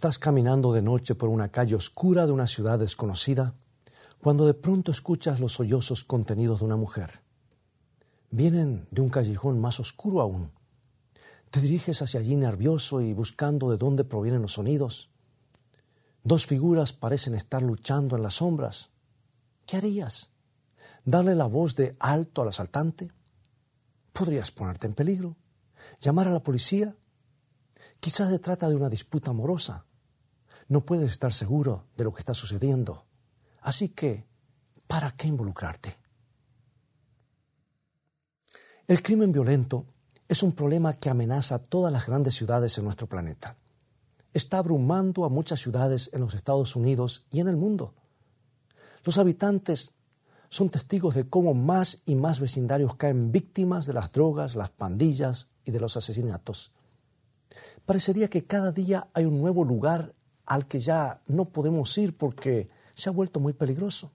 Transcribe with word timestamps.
Estás 0.00 0.18
caminando 0.18 0.72
de 0.72 0.80
noche 0.80 1.14
por 1.14 1.28
una 1.28 1.50
calle 1.50 1.74
oscura 1.74 2.24
de 2.24 2.32
una 2.32 2.46
ciudad 2.46 2.78
desconocida 2.78 3.54
cuando 4.22 4.46
de 4.46 4.54
pronto 4.54 4.92
escuchas 4.92 5.40
los 5.40 5.52
sollozos 5.52 6.04
contenidos 6.04 6.60
de 6.60 6.64
una 6.64 6.76
mujer. 6.76 7.20
Vienen 8.30 8.88
de 8.90 9.02
un 9.02 9.10
callejón 9.10 9.60
más 9.60 9.78
oscuro 9.78 10.22
aún. 10.22 10.52
Te 11.50 11.60
diriges 11.60 12.00
hacia 12.00 12.20
allí 12.20 12.34
nervioso 12.34 13.02
y 13.02 13.12
buscando 13.12 13.70
de 13.70 13.76
dónde 13.76 14.04
provienen 14.04 14.40
los 14.40 14.54
sonidos. 14.54 15.10
Dos 16.24 16.46
figuras 16.46 16.94
parecen 16.94 17.34
estar 17.34 17.60
luchando 17.60 18.16
en 18.16 18.22
las 18.22 18.36
sombras. 18.36 18.88
¿Qué 19.66 19.76
harías? 19.76 20.30
¿Darle 21.04 21.34
la 21.34 21.44
voz 21.44 21.76
de 21.76 21.94
alto 22.00 22.40
al 22.40 22.48
asaltante? 22.48 23.12
Podrías 24.14 24.50
ponerte 24.50 24.86
en 24.86 24.94
peligro. 24.94 25.36
¿Llamar 26.00 26.26
a 26.26 26.32
la 26.32 26.42
policía? 26.42 26.96
Quizás 28.00 28.30
se 28.30 28.38
trata 28.38 28.66
de 28.66 28.76
una 28.76 28.88
disputa 28.88 29.28
amorosa. 29.28 29.84
No 30.70 30.86
puedes 30.86 31.10
estar 31.10 31.32
seguro 31.32 31.88
de 31.96 32.04
lo 32.04 32.14
que 32.14 32.20
está 32.20 32.32
sucediendo. 32.32 33.04
Así 33.60 33.88
que, 33.88 34.24
¿para 34.86 35.10
qué 35.16 35.26
involucrarte? 35.26 35.96
El 38.86 39.02
crimen 39.02 39.32
violento 39.32 39.84
es 40.28 40.44
un 40.44 40.52
problema 40.52 40.92
que 40.92 41.10
amenaza 41.10 41.56
a 41.56 41.58
todas 41.58 41.92
las 41.92 42.06
grandes 42.06 42.36
ciudades 42.36 42.78
en 42.78 42.84
nuestro 42.84 43.08
planeta. 43.08 43.56
Está 44.32 44.58
abrumando 44.58 45.24
a 45.24 45.28
muchas 45.28 45.58
ciudades 45.58 46.08
en 46.12 46.20
los 46.20 46.34
Estados 46.34 46.76
Unidos 46.76 47.26
y 47.32 47.40
en 47.40 47.48
el 47.48 47.56
mundo. 47.56 47.92
Los 49.02 49.18
habitantes 49.18 49.92
son 50.50 50.70
testigos 50.70 51.16
de 51.16 51.26
cómo 51.26 51.52
más 51.52 52.00
y 52.06 52.14
más 52.14 52.38
vecindarios 52.38 52.94
caen 52.94 53.32
víctimas 53.32 53.86
de 53.86 53.94
las 53.94 54.12
drogas, 54.12 54.54
las 54.54 54.70
pandillas 54.70 55.48
y 55.64 55.72
de 55.72 55.80
los 55.80 55.96
asesinatos. 55.96 56.70
Parecería 57.84 58.28
que 58.30 58.44
cada 58.44 58.70
día 58.70 59.08
hay 59.14 59.24
un 59.24 59.40
nuevo 59.40 59.64
lugar 59.64 60.14
al 60.50 60.66
que 60.66 60.80
ya 60.80 61.22
no 61.28 61.44
podemos 61.44 61.96
ir 61.96 62.16
porque 62.16 62.68
se 62.94 63.08
ha 63.08 63.12
vuelto 63.12 63.38
muy 63.38 63.52
peligroso. 63.52 64.10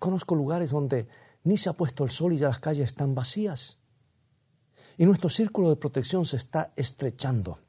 Conozco 0.00 0.34
lugares 0.34 0.70
donde 0.70 1.06
ni 1.44 1.56
se 1.56 1.68
ha 1.68 1.72
puesto 1.74 2.02
el 2.02 2.10
sol 2.10 2.32
y 2.32 2.38
ya 2.38 2.48
las 2.48 2.58
calles 2.58 2.88
están 2.88 3.14
vacías. 3.14 3.78
Y 4.98 5.06
nuestro 5.06 5.30
círculo 5.30 5.70
de 5.70 5.76
protección 5.76 6.26
se 6.26 6.36
está 6.36 6.72
estrechando. 6.74 7.60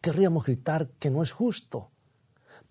Querríamos 0.00 0.44
gritar 0.44 0.88
que 0.98 1.10
no 1.10 1.22
es 1.22 1.30
justo. 1.30 1.92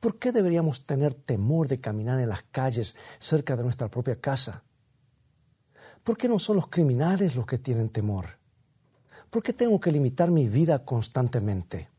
¿Por 0.01 0.19
qué 0.19 0.33
deberíamos 0.33 0.83
tener 0.83 1.13
temor 1.13 1.69
de 1.69 1.79
caminar 1.79 2.19
en 2.19 2.27
las 2.27 2.43
calles 2.43 2.97
cerca 3.19 3.55
de 3.55 3.63
nuestra 3.63 3.87
propia 3.87 4.19
casa? 4.19 4.65
¿Por 6.03 6.17
qué 6.17 6.27
no 6.27 6.39
son 6.39 6.57
los 6.57 6.67
criminales 6.67 7.37
los 7.37 7.45
que 7.45 7.57
tienen 7.57 7.87
temor? 7.87 8.37
¿Por 9.29 9.43
qué 9.43 9.53
tengo 9.53 9.79
que 9.79 9.93
limitar 9.93 10.29
mi 10.29 10.49
vida 10.49 10.83
constantemente? 10.83 11.90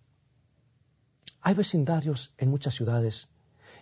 Hay 1.43 1.55
vecindarios 1.55 2.33
en 2.39 2.51
muchas 2.51 2.75
ciudades 2.75 3.29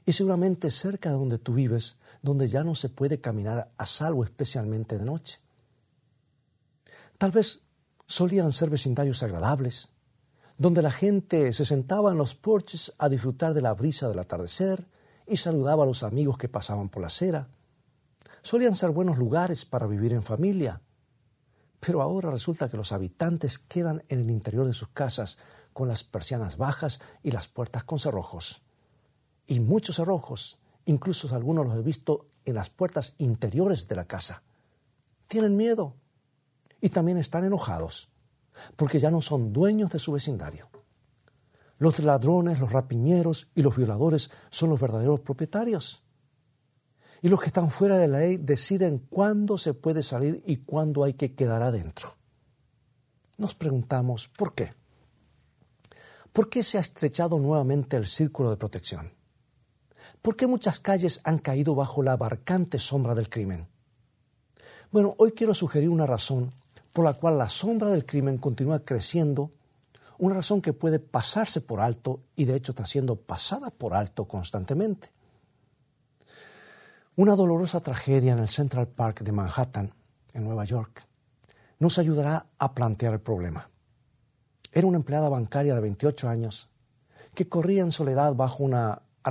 y 0.06 0.12
seguramente 0.12 0.70
cerca 0.70 1.10
de 1.10 1.16
donde 1.16 1.38
tú 1.38 1.54
vives, 1.54 1.96
donde 2.22 2.48
ya 2.48 2.64
no 2.64 2.74
se 2.74 2.88
puede 2.88 3.20
caminar 3.20 3.70
a 3.76 3.86
salvo 3.86 4.24
especialmente 4.24 4.98
de 4.98 5.04
noche. 5.04 5.40
Tal 7.18 7.30
vez 7.30 7.60
solían 8.06 8.52
ser 8.52 8.70
vecindarios 8.70 9.22
agradables, 9.22 9.90
donde 10.56 10.80
la 10.82 10.90
gente 10.90 11.52
se 11.52 11.64
sentaba 11.66 12.12
en 12.12 12.18
los 12.18 12.34
porches 12.34 12.92
a 12.98 13.08
disfrutar 13.08 13.52
de 13.52 13.62
la 13.62 13.74
brisa 13.74 14.08
del 14.08 14.18
atardecer 14.18 14.86
y 15.26 15.36
saludaba 15.36 15.84
a 15.84 15.86
los 15.86 16.02
amigos 16.02 16.38
que 16.38 16.48
pasaban 16.48 16.88
por 16.88 17.02
la 17.02 17.08
acera. 17.08 17.48
Solían 18.42 18.74
ser 18.74 18.90
buenos 18.90 19.18
lugares 19.18 19.66
para 19.66 19.86
vivir 19.86 20.14
en 20.14 20.22
familia, 20.22 20.80
pero 21.78 22.00
ahora 22.00 22.30
resulta 22.30 22.68
que 22.68 22.76
los 22.76 22.92
habitantes 22.92 23.58
quedan 23.58 24.02
en 24.08 24.20
el 24.20 24.30
interior 24.30 24.66
de 24.66 24.72
sus 24.72 24.88
casas 24.88 25.38
con 25.72 25.88
las 25.88 26.04
persianas 26.04 26.56
bajas 26.56 27.00
y 27.22 27.30
las 27.30 27.48
puertas 27.48 27.84
con 27.84 27.98
cerrojos. 27.98 28.62
Y 29.46 29.60
muchos 29.60 29.96
cerrojos, 29.96 30.58
incluso 30.84 31.34
algunos 31.34 31.66
los 31.66 31.76
he 31.76 31.82
visto 31.82 32.28
en 32.44 32.54
las 32.54 32.70
puertas 32.70 33.14
interiores 33.18 33.88
de 33.88 33.96
la 33.96 34.06
casa. 34.06 34.42
Tienen 35.28 35.56
miedo 35.56 35.96
y 36.80 36.88
también 36.88 37.18
están 37.18 37.44
enojados 37.44 38.10
porque 38.76 38.98
ya 38.98 39.10
no 39.10 39.22
son 39.22 39.52
dueños 39.52 39.90
de 39.90 39.98
su 39.98 40.12
vecindario. 40.12 40.68
Los 41.78 41.98
ladrones, 42.00 42.60
los 42.60 42.72
rapiñeros 42.72 43.48
y 43.54 43.62
los 43.62 43.76
violadores 43.76 44.30
son 44.50 44.70
los 44.70 44.80
verdaderos 44.80 45.20
propietarios. 45.20 46.02
Y 47.22 47.28
los 47.28 47.40
que 47.40 47.46
están 47.46 47.70
fuera 47.70 47.98
de 47.98 48.08
la 48.08 48.18
ley 48.18 48.36
deciden 48.36 48.98
cuándo 48.98 49.58
se 49.58 49.74
puede 49.74 50.02
salir 50.02 50.42
y 50.46 50.58
cuándo 50.58 51.04
hay 51.04 51.14
que 51.14 51.34
quedar 51.34 51.62
adentro. 51.62 52.16
Nos 53.38 53.54
preguntamos, 53.54 54.28
¿por 54.28 54.54
qué? 54.54 54.74
¿Por 56.32 56.48
qué 56.48 56.62
se 56.62 56.78
ha 56.78 56.80
estrechado 56.80 57.38
nuevamente 57.38 57.96
el 57.96 58.06
círculo 58.06 58.50
de 58.50 58.56
protección? 58.56 59.12
¿Por 60.22 60.36
qué 60.36 60.46
muchas 60.46 60.78
calles 60.78 61.20
han 61.24 61.38
caído 61.38 61.74
bajo 61.74 62.02
la 62.02 62.12
abarcante 62.12 62.78
sombra 62.78 63.14
del 63.14 63.28
crimen? 63.28 63.66
Bueno, 64.92 65.14
hoy 65.18 65.32
quiero 65.32 65.54
sugerir 65.54 65.88
una 65.88 66.06
razón 66.06 66.52
por 66.92 67.04
la 67.04 67.14
cual 67.14 67.38
la 67.38 67.48
sombra 67.48 67.90
del 67.90 68.06
crimen 68.06 68.38
continúa 68.38 68.84
creciendo, 68.84 69.50
una 70.18 70.36
razón 70.36 70.60
que 70.60 70.72
puede 70.72 70.98
pasarse 71.00 71.60
por 71.60 71.80
alto 71.80 72.20
y 72.36 72.44
de 72.44 72.54
hecho 72.54 72.72
está 72.72 72.86
siendo 72.86 73.16
pasada 73.16 73.70
por 73.70 73.94
alto 73.94 74.26
constantemente. 74.26 75.10
Una 77.16 77.34
dolorosa 77.34 77.80
tragedia 77.80 78.32
en 78.32 78.38
el 78.38 78.48
Central 78.48 78.86
Park 78.88 79.22
de 79.22 79.32
Manhattan, 79.32 79.94
en 80.32 80.44
Nueva 80.44 80.64
York, 80.64 81.06
nos 81.78 81.98
ayudará 81.98 82.46
a 82.58 82.74
plantear 82.74 83.14
el 83.14 83.20
problema. 83.20 83.70
Era 84.72 84.86
una 84.86 84.98
empleada 84.98 85.28
bancaria 85.28 85.74
de 85.74 85.80
28 85.80 86.28
años 86.28 86.70
que 87.34 87.48
corría 87.48 87.82
en 87.82 87.92
soledad 87.92 88.34
bajo 88.34 88.62
una 88.62 89.02
eh, 89.24 89.30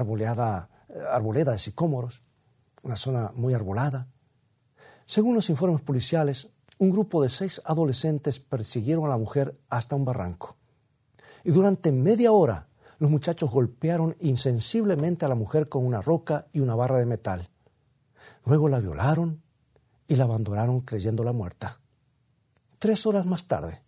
arboleda 1.11 1.51
de 1.51 1.59
sicómoros, 1.59 2.22
una 2.83 2.95
zona 2.95 3.31
muy 3.35 3.53
arbolada. 3.53 4.07
Según 5.05 5.35
los 5.35 5.50
informes 5.50 5.81
policiales, 5.81 6.50
un 6.77 6.91
grupo 6.91 7.22
de 7.22 7.29
seis 7.29 7.61
adolescentes 7.66 8.39
persiguieron 8.39 9.05
a 9.05 9.09
la 9.09 9.17
mujer 9.17 9.59
hasta 9.69 9.95
un 9.95 10.05
barranco. 10.05 10.55
Y 11.44 11.51
durante 11.51 11.91
media 11.91 12.31
hora 12.31 12.67
los 13.00 13.09
muchachos 13.09 13.50
golpearon 13.50 14.16
insensiblemente 14.19 15.25
a 15.25 15.29
la 15.29 15.35
mujer 15.35 15.69
con 15.69 15.85
una 15.85 16.01
roca 16.01 16.47
y 16.51 16.59
una 16.59 16.75
barra 16.75 16.97
de 16.97 17.06
metal. 17.06 17.50
Luego 18.45 18.67
la 18.67 18.79
violaron 18.79 19.41
y 20.07 20.16
la 20.16 20.25
abandonaron 20.25 20.81
creyéndola 20.81 21.33
muerta. 21.33 21.79
Tres 22.77 23.06
horas 23.06 23.25
más 23.25 23.47
tarde, 23.47 23.81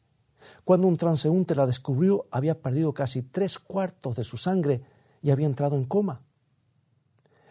cuando 0.64 0.88
un 0.88 0.98
transeúnte 0.98 1.56
la 1.56 1.66
descubrió, 1.66 2.28
había 2.32 2.62
perdido 2.62 2.94
casi 2.94 3.24
tres 3.24 3.58
cuartos 3.58 4.16
de 4.16 4.24
su 4.24 4.38
sangre 4.38 4.82
y 5.22 5.32
había 5.32 5.48
entrado 5.48 5.76
en 5.76 5.86
coma. 5.86 6.22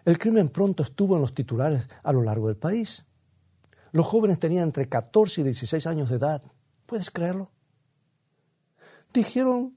El 0.05 0.19
crimen 0.19 0.49
pronto 0.49 0.83
estuvo 0.83 1.17
en 1.17 1.21
los 1.21 1.35
titulares 1.35 1.89
a 2.03 2.13
lo 2.13 2.23
largo 2.23 2.47
del 2.47 2.57
país. 2.57 3.07
Los 3.93 4.07
jóvenes 4.07 4.39
tenían 4.39 4.65
entre 4.65 4.89
14 4.89 5.41
y 5.41 5.45
16 5.45 5.87
años 5.87 6.09
de 6.09 6.17
edad. 6.17 6.43
¿Puedes 6.87 7.11
creerlo? 7.11 7.51
Dijeron 9.13 9.77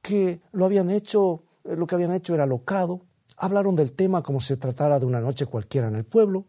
que 0.00 0.40
lo 0.52 0.64
habían 0.64 0.90
hecho, 0.90 1.44
eh, 1.64 1.76
lo 1.76 1.86
que 1.86 1.94
habían 1.94 2.12
hecho 2.12 2.34
era 2.34 2.46
locado. 2.46 3.02
Hablaron 3.36 3.76
del 3.76 3.92
tema 3.92 4.22
como 4.22 4.40
si 4.40 4.48
se 4.48 4.56
tratara 4.56 4.98
de 4.98 5.06
una 5.06 5.20
noche 5.20 5.46
cualquiera 5.46 5.88
en 5.88 5.96
el 5.96 6.04
pueblo. 6.04 6.46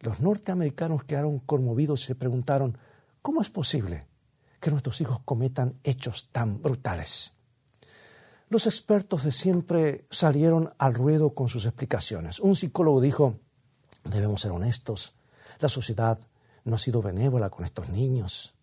Los 0.00 0.20
norteamericanos 0.20 1.04
quedaron 1.04 1.40
conmovidos 1.40 2.02
y 2.02 2.06
se 2.06 2.14
preguntaron, 2.14 2.78
¿cómo 3.20 3.42
es 3.42 3.50
posible 3.50 4.07
que 4.60 4.70
nuestros 4.70 5.00
hijos 5.00 5.20
cometan 5.24 5.78
hechos 5.84 6.28
tan 6.32 6.62
brutales? 6.62 7.34
Los 8.48 8.66
expertos 8.66 9.24
de 9.24 9.32
siempre 9.32 10.06
salieron 10.10 10.72
al 10.78 10.94
ruedo 10.94 11.34
con 11.34 11.48
sus 11.48 11.66
explicaciones. 11.66 12.40
Un 12.40 12.56
psicólogo 12.56 13.00
dijo, 13.00 13.38
debemos 14.04 14.40
ser 14.40 14.52
honestos, 14.52 15.14
la 15.60 15.68
sociedad 15.68 16.18
no 16.64 16.76
ha 16.76 16.78
sido 16.78 17.02
benévola 17.02 17.50
con 17.50 17.64
estos 17.64 17.90
niños. 17.90 18.54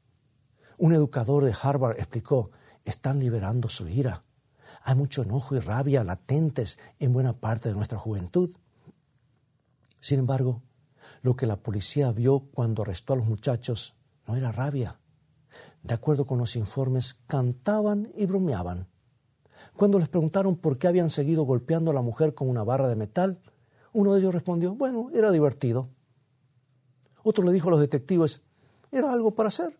Un 0.77 0.93
educador 0.93 1.43
de 1.43 1.55
Harvard 1.61 1.97
explicó, 1.97 2.51
están 2.83 3.19
liberando 3.19 3.69
su 3.69 3.87
ira. 3.87 4.23
Hay 4.83 4.95
mucho 4.95 5.23
enojo 5.23 5.55
y 5.55 5.59
rabia 5.59 6.03
latentes 6.03 6.79
en 6.99 7.13
buena 7.13 7.33
parte 7.33 7.69
de 7.69 7.75
nuestra 7.75 7.97
juventud. 7.97 8.49
Sin 9.99 10.19
embargo, 10.19 10.61
lo 11.21 11.35
que 11.35 11.47
la 11.47 11.57
policía 11.57 12.11
vio 12.11 12.39
cuando 12.51 12.81
arrestó 12.81 13.13
a 13.13 13.17
los 13.17 13.27
muchachos 13.27 13.95
no 14.27 14.35
era 14.35 14.51
rabia. 14.51 14.99
De 15.85 15.93
acuerdo 15.93 16.25
con 16.25 16.39
los 16.39 16.55
informes, 16.55 17.21
cantaban 17.27 18.11
y 18.15 18.25
bromeaban. 18.25 18.87
Cuando 19.77 19.99
les 19.99 20.09
preguntaron 20.09 20.55
por 20.55 20.79
qué 20.79 20.87
habían 20.87 21.11
seguido 21.11 21.43
golpeando 21.43 21.91
a 21.91 21.93
la 21.93 22.01
mujer 22.01 22.33
con 22.33 22.49
una 22.49 22.63
barra 22.63 22.87
de 22.87 22.95
metal, 22.95 23.39
uno 23.93 24.13
de 24.13 24.19
ellos 24.19 24.33
respondió, 24.33 24.73
bueno, 24.73 25.11
era 25.13 25.31
divertido. 25.31 25.91
Otro 27.21 27.45
le 27.45 27.51
dijo 27.51 27.67
a 27.67 27.71
los 27.71 27.79
detectives, 27.79 28.41
era 28.91 29.13
algo 29.13 29.35
para 29.35 29.49
hacer. 29.49 29.77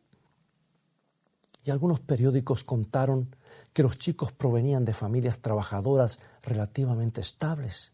Y 1.64 1.72
algunos 1.72 2.02
periódicos 2.02 2.64
contaron 2.64 3.36
que 3.74 3.82
los 3.82 3.98
chicos 3.98 4.32
provenían 4.32 4.86
de 4.86 4.94
familias 4.94 5.40
trabajadoras 5.40 6.20
relativamente 6.44 7.20
estables. 7.20 7.94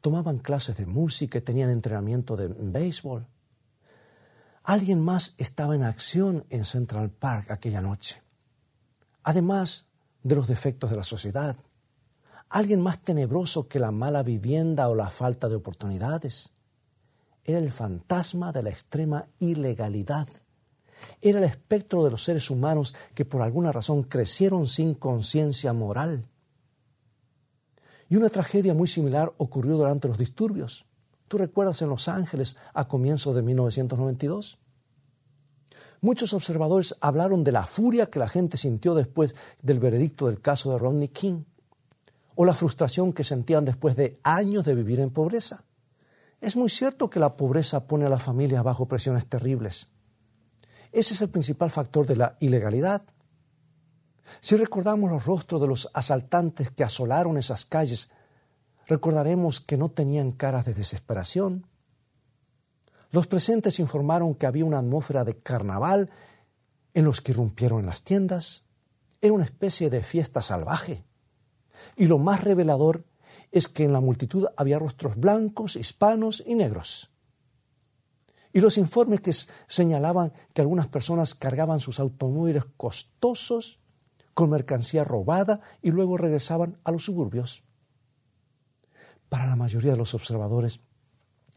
Tomaban 0.00 0.38
clases 0.38 0.78
de 0.78 0.86
música 0.86 1.36
y 1.36 1.42
tenían 1.42 1.68
entrenamiento 1.68 2.34
de 2.34 2.48
béisbol. 2.48 3.26
Alguien 4.68 5.00
más 5.00 5.32
estaba 5.38 5.74
en 5.74 5.82
acción 5.82 6.44
en 6.50 6.66
Central 6.66 7.08
Park 7.08 7.50
aquella 7.50 7.80
noche. 7.80 8.20
Además 9.22 9.86
de 10.22 10.34
los 10.34 10.46
defectos 10.46 10.90
de 10.90 10.96
la 10.96 11.04
sociedad, 11.04 11.56
alguien 12.50 12.82
más 12.82 12.98
tenebroso 12.98 13.66
que 13.66 13.78
la 13.78 13.92
mala 13.92 14.22
vivienda 14.22 14.90
o 14.90 14.94
la 14.94 15.08
falta 15.08 15.48
de 15.48 15.54
oportunidades. 15.54 16.52
Era 17.44 17.60
el 17.60 17.72
fantasma 17.72 18.52
de 18.52 18.62
la 18.62 18.68
extrema 18.68 19.26
ilegalidad. 19.38 20.28
Era 21.22 21.38
el 21.38 21.46
espectro 21.46 22.04
de 22.04 22.10
los 22.10 22.24
seres 22.24 22.50
humanos 22.50 22.94
que 23.14 23.24
por 23.24 23.40
alguna 23.40 23.72
razón 23.72 24.02
crecieron 24.02 24.68
sin 24.68 24.92
conciencia 24.92 25.72
moral. 25.72 26.26
Y 28.10 28.16
una 28.16 28.28
tragedia 28.28 28.74
muy 28.74 28.86
similar 28.86 29.32
ocurrió 29.38 29.78
durante 29.78 30.08
los 30.08 30.18
disturbios. 30.18 30.84
¿Tú 31.28 31.36
recuerdas 31.36 31.82
en 31.82 31.90
Los 31.90 32.08
Ángeles 32.08 32.56
a 32.72 32.88
comienzos 32.88 33.34
de 33.34 33.42
1992? 33.42 34.58
Muchos 36.00 36.32
observadores 36.32 36.94
hablaron 37.00 37.44
de 37.44 37.52
la 37.52 37.64
furia 37.64 38.06
que 38.06 38.18
la 38.18 38.28
gente 38.28 38.56
sintió 38.56 38.94
después 38.94 39.34
del 39.62 39.78
veredicto 39.78 40.26
del 40.26 40.40
caso 40.40 40.70
de 40.72 40.78
Rodney 40.78 41.08
King 41.08 41.44
o 42.34 42.44
la 42.44 42.54
frustración 42.54 43.12
que 43.12 43.24
sentían 43.24 43.64
después 43.64 43.96
de 43.96 44.20
años 44.22 44.64
de 44.64 44.74
vivir 44.74 45.00
en 45.00 45.10
pobreza. 45.10 45.64
Es 46.40 46.56
muy 46.56 46.70
cierto 46.70 47.10
que 47.10 47.18
la 47.18 47.36
pobreza 47.36 47.86
pone 47.86 48.06
a 48.06 48.08
las 48.08 48.22
familias 48.22 48.62
bajo 48.62 48.86
presiones 48.86 49.26
terribles. 49.26 49.88
Ese 50.92 51.14
es 51.14 51.20
el 51.20 51.30
principal 51.30 51.70
factor 51.70 52.06
de 52.06 52.16
la 52.16 52.36
ilegalidad. 52.38 53.02
Si 54.40 54.56
recordamos 54.56 55.10
los 55.10 55.26
rostros 55.26 55.60
de 55.60 55.66
los 55.66 55.90
asaltantes 55.94 56.70
que 56.70 56.84
asolaron 56.84 57.38
esas 57.38 57.64
calles, 57.64 58.08
recordaremos 58.88 59.60
que 59.60 59.76
no 59.76 59.90
tenían 59.90 60.32
caras 60.32 60.64
de 60.64 60.74
desesperación. 60.74 61.66
Los 63.10 63.26
presentes 63.26 63.78
informaron 63.78 64.34
que 64.34 64.46
había 64.46 64.64
una 64.64 64.78
atmósfera 64.78 65.24
de 65.24 65.36
carnaval 65.36 66.10
en 66.94 67.04
los 67.04 67.20
que 67.20 67.32
irrumpieron 67.32 67.80
en 67.80 67.86
las 67.86 68.02
tiendas. 68.02 68.64
Era 69.20 69.34
una 69.34 69.44
especie 69.44 69.90
de 69.90 70.02
fiesta 70.02 70.42
salvaje. 70.42 71.04
Y 71.96 72.06
lo 72.06 72.18
más 72.18 72.42
revelador 72.42 73.04
es 73.52 73.68
que 73.68 73.84
en 73.84 73.92
la 73.92 74.00
multitud 74.00 74.46
había 74.56 74.78
rostros 74.78 75.16
blancos, 75.16 75.76
hispanos 75.76 76.42
y 76.46 76.54
negros. 76.54 77.10
Y 78.52 78.60
los 78.60 78.78
informes 78.78 79.20
que 79.20 79.32
señalaban 79.66 80.32
que 80.54 80.62
algunas 80.62 80.88
personas 80.88 81.34
cargaban 81.34 81.80
sus 81.80 82.00
automóviles 82.00 82.64
costosos 82.76 83.78
con 84.32 84.50
mercancía 84.50 85.04
robada 85.04 85.60
y 85.82 85.90
luego 85.90 86.16
regresaban 86.16 86.78
a 86.84 86.90
los 86.90 87.04
suburbios. 87.04 87.62
Para 89.28 89.46
la 89.46 89.56
mayoría 89.56 89.92
de 89.92 89.98
los 89.98 90.14
observadores, 90.14 90.80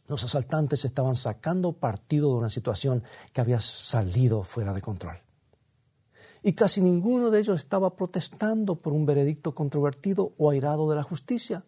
los 0.07 0.23
asaltantes 0.23 0.83
estaban 0.83 1.15
sacando 1.15 1.73
partido 1.73 2.31
de 2.31 2.39
una 2.39 2.49
situación 2.49 3.03
que 3.31 3.41
había 3.41 3.61
salido 3.61 4.43
fuera 4.43 4.73
de 4.73 4.81
control 4.81 5.17
y 6.43 6.53
casi 6.53 6.81
ninguno 6.81 7.29
de 7.29 7.39
ellos 7.39 7.59
estaba 7.59 7.95
protestando 7.95 8.75
por 8.75 8.93
un 8.93 9.05
veredicto 9.05 9.53
controvertido 9.53 10.33
o 10.37 10.49
airado 10.49 10.89
de 10.89 10.95
la 10.95 11.03
justicia. 11.03 11.63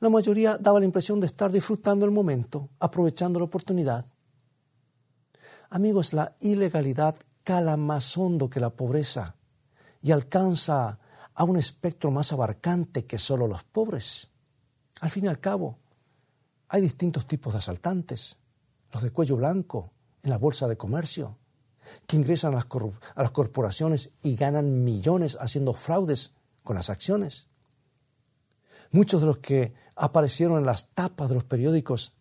La 0.00 0.10
mayoría 0.10 0.58
daba 0.58 0.78
la 0.78 0.84
impresión 0.84 1.20
de 1.20 1.26
estar 1.26 1.50
disfrutando 1.50 2.04
el 2.04 2.10
momento, 2.10 2.68
aprovechando 2.78 3.38
la 3.38 3.46
oportunidad. 3.46 4.04
Amigos, 5.70 6.12
la 6.12 6.36
ilegalidad 6.40 7.16
cala 7.44 7.76
más 7.76 8.16
hondo 8.18 8.50
que 8.50 8.60
la 8.60 8.70
pobreza 8.70 9.36
y 10.02 10.12
alcanza 10.12 10.98
a 11.34 11.44
un 11.44 11.56
espectro 11.56 12.10
más 12.10 12.32
abarcante 12.32 13.06
que 13.06 13.18
solo 13.18 13.46
los 13.46 13.64
pobres. 13.64 14.28
Al 15.00 15.10
fin 15.10 15.26
y 15.26 15.28
al 15.28 15.40
cabo, 15.40 15.78
hay 16.68 16.80
distintos 16.80 17.26
tipos 17.26 17.52
de 17.52 17.58
asaltantes, 17.58 18.36
los 18.92 19.02
de 19.02 19.10
cuello 19.10 19.36
blanco 19.36 19.92
en 20.22 20.30
la 20.30 20.38
bolsa 20.38 20.68
de 20.68 20.76
comercio, 20.76 21.36
que 22.06 22.16
ingresan 22.16 22.52
a 22.54 22.56
las, 22.56 23.30
corporaciones 23.30 24.10
y 24.22 24.34
ganan 24.34 24.84
millones 24.84 25.36
haciendo 25.40 25.72
fraudes 25.72 26.32
con 26.62 26.76
las 26.76 26.90
acciones. 26.90 27.46
Muchos 28.90 29.20
de 29.20 29.26
los 29.26 29.38
que 29.38 29.74
aparecieron 29.94 30.58
en 30.58 30.66
las 30.66 30.88
tapas 30.88 31.28
de 31.28 31.34
los 31.34 31.44
periódicos 31.44 32.12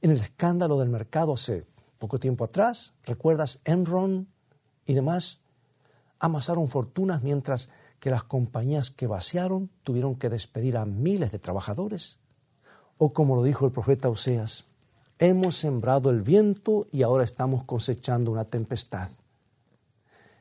en 0.00 0.10
el 0.10 0.18
escándalo 0.18 0.78
del 0.78 0.88
mercado 0.88 1.34
hace 1.34 1.66
poco 1.98 2.18
tiempo 2.18 2.44
atrás, 2.44 2.94
recuerdas 3.04 3.60
Enron 3.64 4.28
y 4.86 4.94
demás, 4.94 5.40
amasaron 6.18 6.68
fortunas 6.68 7.22
mientras 7.22 7.68
que 8.00 8.10
las 8.10 8.24
compañías 8.24 8.90
que 8.90 9.06
vaciaron 9.06 9.70
tuvieron 9.84 10.16
que 10.16 10.30
despedir 10.30 10.76
a 10.76 10.86
miles 10.86 11.30
de 11.30 11.38
trabajadores. 11.38 12.18
O 12.98 13.12
como 13.12 13.36
lo 13.36 13.44
dijo 13.44 13.66
el 13.66 13.72
profeta 13.72 14.08
Oseas, 14.08 14.64
Hemos 15.22 15.56
sembrado 15.56 16.08
el 16.08 16.22
viento 16.22 16.86
y 16.90 17.02
ahora 17.02 17.24
estamos 17.24 17.64
cosechando 17.64 18.32
una 18.32 18.46
tempestad. 18.46 19.10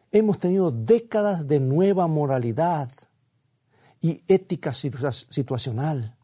Hemos 0.10 0.40
tenido 0.40 0.72
décadas 0.72 1.50
de 1.50 1.60
nueva 1.60 2.08
moralidad 2.08 2.90
y 4.00 4.24
ética 4.30 4.72
situacional. 4.74 6.16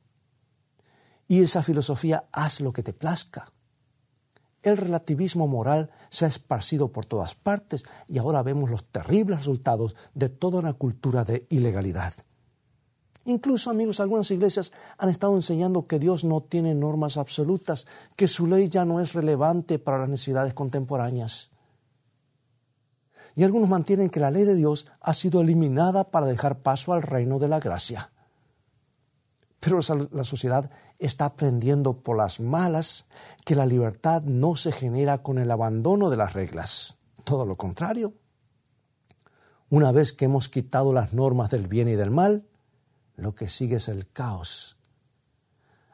Y 1.27 1.41
esa 1.41 1.63
filosofía 1.63 2.29
haz 2.31 2.61
lo 2.61 2.71
que 2.71 2.81
te 2.81 2.93
plazca. 2.93 3.51
El 4.65 4.77
relativismo 4.77 5.47
moral 5.47 5.91
se 6.09 6.25
ha 6.25 6.27
esparcido 6.27 6.91
por 6.91 7.05
todas 7.05 7.35
partes 7.35 7.85
y 8.07 8.17
ahora 8.17 8.41
vemos 8.41 8.71
los 8.71 8.83
terribles 8.83 9.37
resultados 9.37 9.95
de 10.15 10.27
toda 10.27 10.57
una 10.57 10.73
cultura 10.73 11.23
de 11.23 11.45
ilegalidad. 11.51 12.13
Incluso, 13.25 13.69
amigos, 13.69 13.99
algunas 13.99 14.31
iglesias 14.31 14.73
han 14.97 15.09
estado 15.09 15.35
enseñando 15.35 15.85
que 15.85 15.99
Dios 15.99 16.23
no 16.23 16.41
tiene 16.41 16.73
normas 16.73 17.17
absolutas, 17.17 17.85
que 18.15 18.27
su 18.27 18.47
ley 18.47 18.67
ya 18.67 18.85
no 18.85 18.99
es 18.99 19.13
relevante 19.13 19.77
para 19.77 19.99
las 19.99 20.09
necesidades 20.09 20.55
contemporáneas. 20.55 21.51
Y 23.35 23.43
algunos 23.43 23.69
mantienen 23.69 24.09
que 24.09 24.19
la 24.19 24.31
ley 24.31 24.45
de 24.45 24.55
Dios 24.55 24.87
ha 24.99 25.13
sido 25.13 25.41
eliminada 25.41 26.05
para 26.09 26.25
dejar 26.25 26.63
paso 26.63 26.91
al 26.91 27.03
reino 27.03 27.37
de 27.37 27.49
la 27.49 27.59
gracia. 27.59 28.11
Pero 29.59 29.79
la 30.11 30.23
sociedad 30.23 30.71
está 30.99 31.25
aprendiendo 31.25 32.01
por 32.01 32.17
las 32.17 32.39
malas 32.39 33.07
que 33.45 33.55
la 33.55 33.65
libertad 33.65 34.23
no 34.23 34.55
se 34.55 34.71
genera 34.71 35.21
con 35.23 35.37
el 35.37 35.51
abandono 35.51 36.09
de 36.09 36.17
las 36.17 36.33
reglas. 36.33 36.97
Todo 37.23 37.45
lo 37.45 37.57
contrario. 37.57 38.13
Una 39.69 39.91
vez 39.91 40.13
que 40.13 40.25
hemos 40.25 40.47
quitado 40.47 40.93
las 40.93 41.13
normas 41.13 41.49
del 41.49 41.67
bien 41.67 41.87
y 41.87 41.95
del 41.95 42.11
mal, 42.11 42.47
lo 43.15 43.35
que 43.35 43.47
sigue 43.47 43.77
es 43.77 43.89
el 43.89 44.09
caos. 44.09 44.77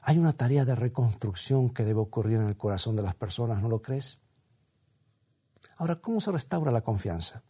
Hay 0.01 0.17
una 0.17 0.33
tarea 0.33 0.65
de 0.65 0.75
reconstrucción 0.75 1.69
que 1.69 1.83
debe 1.83 1.99
ocurrir 1.99 2.37
en 2.37 2.47
el 2.47 2.57
corazón 2.57 2.95
de 2.95 3.03
las 3.03 3.15
personas, 3.15 3.61
¿no 3.61 3.69
lo 3.69 3.81
crees? 3.81 4.19
Ahora, 5.77 5.95
¿cómo 5.95 6.19
se 6.19 6.31
restaura 6.31 6.71
la 6.71 6.81
confianza? 6.81 7.43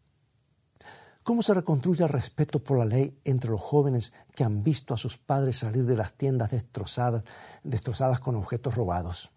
¿Cómo 1.23 1.41
se 1.41 1.53
reconstruye 1.53 2.03
el 2.03 2.09
respeto 2.09 2.63
por 2.63 2.79
la 2.79 2.85
ley 2.85 3.19
entre 3.23 3.51
los 3.51 3.61
jóvenes 3.61 4.13
que 4.35 4.43
han 4.43 4.63
visto 4.63 4.93
a 4.93 4.97
sus 4.97 5.17
padres 5.17 5.59
salir 5.59 5.85
de 5.85 5.95
las 5.95 6.13
tiendas 6.13 6.51
destrozadas, 6.51 7.23
destrozadas 7.63 8.19
con 8.19 8.35
objetos 8.35 8.75
robados? 8.75 9.31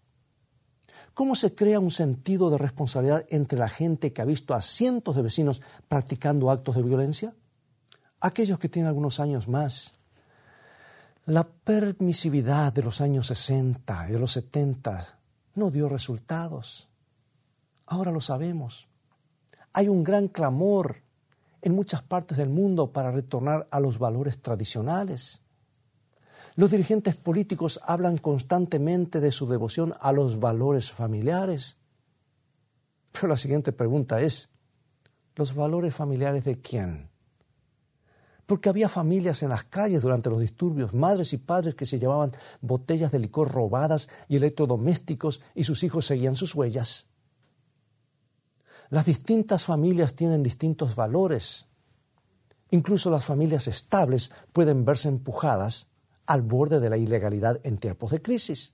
¿Cómo 1.13 1.35
se 1.35 1.53
crea 1.53 1.79
un 1.79 1.91
sentido 1.91 2.49
de 2.49 2.57
responsabilidad 2.57 3.25
entre 3.29 3.59
la 3.59 3.69
gente 3.69 4.13
que 4.13 4.21
ha 4.21 4.25
visto 4.25 4.53
a 4.53 4.61
cientos 4.61 5.15
de 5.15 5.21
vecinos 5.21 5.61
practicando 5.87 6.49
actos 6.49 6.75
de 6.75 6.83
violencia? 6.83 7.35
Aquellos 8.19 8.59
que 8.59 8.69
tienen 8.69 8.89
algunos 8.89 9.19
años 9.19 9.47
más 9.47 9.93
la 11.25 11.43
permisividad 11.47 12.71
de 12.71 12.83
los 12.83 13.01
años 13.01 13.27
60 13.27 14.09
y 14.09 14.11
de 14.13 14.19
los 14.19 14.31
70 14.33 15.17
no 15.55 15.71
dio 15.71 15.89
resultados. 15.89 16.87
Ahora 17.87 18.11
lo 18.11 18.21
sabemos. 18.21 18.87
Hay 19.73 19.87
un 19.87 20.03
gran 20.03 20.27
clamor 20.27 21.01
en 21.65 21.75
muchas 21.75 22.03
partes 22.03 22.37
del 22.37 22.49
mundo 22.49 22.93
para 22.93 23.11
retornar 23.11 23.67
a 23.71 23.79
los 23.79 23.97
valores 23.99 24.39
tradicionales. 24.39 25.41
Los 26.55 26.71
dirigentes 26.71 27.15
políticos 27.15 27.81
hablan 27.83 28.17
constantemente 28.17 29.19
de 29.19 29.31
su 29.31 29.47
devoción 29.47 29.93
a 29.99 30.13
los 30.13 30.39
valores 30.39 30.91
familiares. 30.91 31.77
Pero 33.11 33.27
la 33.27 33.35
siguiente 33.35 33.71
pregunta 33.71 34.21
es, 34.21 34.49
¿los 35.35 35.55
valores 35.55 35.93
familiares 35.93 36.45
de 36.45 36.61
quién? 36.61 37.09
porque 38.45 38.69
había 38.69 38.89
familias 38.89 39.41
en 39.41 39.49
las 39.49 39.63
calles 39.63 40.03
durante 40.03 40.29
los 40.29 40.39
disturbios, 40.39 40.93
madres 40.93 41.33
y 41.33 41.37
padres 41.37 41.73
que 41.73 41.87
se 41.87 41.97
llevaban 41.97 42.31
botellas 42.61 43.11
de 43.11 43.17
licor 43.17 43.51
robadas 43.51 44.07
y 44.27 44.35
electrodomésticos 44.35 45.41
y 45.55 45.63
sus 45.63 45.81
hijos 45.83 46.05
seguían 46.05 46.35
sus 46.35 46.53
huellas. 46.53 47.07
Las 48.89 49.05
distintas 49.05 49.65
familias 49.65 50.15
tienen 50.15 50.43
distintos 50.43 50.95
valores. 50.95 51.67
Incluso 52.71 53.09
las 53.09 53.25
familias 53.25 53.67
estables 53.67 54.31
pueden 54.51 54.85
verse 54.85 55.09
empujadas 55.09 55.89
al 56.25 56.41
borde 56.41 56.79
de 56.79 56.89
la 56.89 56.97
ilegalidad 56.97 57.59
en 57.63 57.77
tiempos 57.77 58.11
de 58.11 58.21
crisis. 58.21 58.73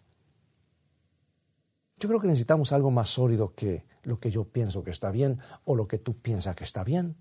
Yo 1.98 2.10
creo 2.10 2.20
que 2.20 2.28
necesitamos 2.28 2.72
algo 2.72 2.90
más 2.90 3.10
sólido 3.10 3.54
que 3.54 3.86
lo 4.04 4.20
que 4.20 4.32
yo 4.32 4.46
pienso 4.46 4.84
que 4.84 4.92
está 4.92 5.12
bien 5.12 5.40
o 5.66 5.76
lo 5.76 5.88
que 5.88 6.00
tú 6.00 6.18
piensas 6.18 6.56
que 6.56 6.64
está 6.64 6.84
bien, 6.84 7.16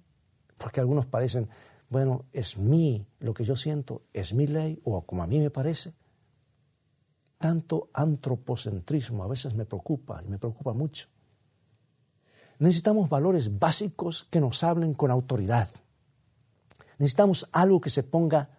porque 0.56 0.80
algunos 0.80 1.06
parecen 1.06 1.50
bueno, 1.90 2.26
es 2.32 2.56
mí 2.56 3.04
lo 3.18 3.34
que 3.34 3.42
yo 3.42 3.56
siento, 3.56 4.04
es 4.12 4.32
mi 4.32 4.46
ley 4.46 4.80
o 4.84 5.04
como 5.04 5.24
a 5.24 5.26
mí 5.26 5.40
me 5.40 5.50
parece. 5.50 5.92
Tanto 7.36 7.90
antropocentrismo 7.92 9.24
a 9.24 9.26
veces 9.26 9.54
me 9.54 9.66
preocupa 9.66 10.22
y 10.24 10.28
me 10.28 10.38
preocupa 10.38 10.72
mucho. 10.72 11.08
Necesitamos 12.60 13.08
valores 13.08 13.58
básicos 13.58 14.28
que 14.30 14.38
nos 14.38 14.62
hablen 14.62 14.92
con 14.92 15.10
autoridad. 15.10 15.68
Necesitamos 16.98 17.48
algo 17.52 17.80
que 17.80 17.88
se 17.88 18.02
ponga 18.02 18.50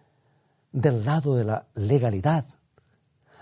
del 0.72 1.04
lado 1.04 1.36
de 1.36 1.44
la 1.44 1.66
legalidad, 1.76 2.44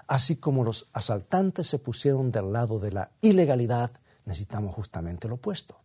así 0.06 0.36
como 0.36 0.62
los 0.62 0.88
asaltantes 0.92 1.66
se 1.66 1.78
pusieron 1.78 2.30
del 2.30 2.52
lado 2.52 2.78
de 2.78 2.92
la 2.92 3.10
ilegalidad, 3.22 3.90
necesitamos 4.26 4.74
justamente 4.74 5.28
lo 5.28 5.36
opuesto. 5.36 5.80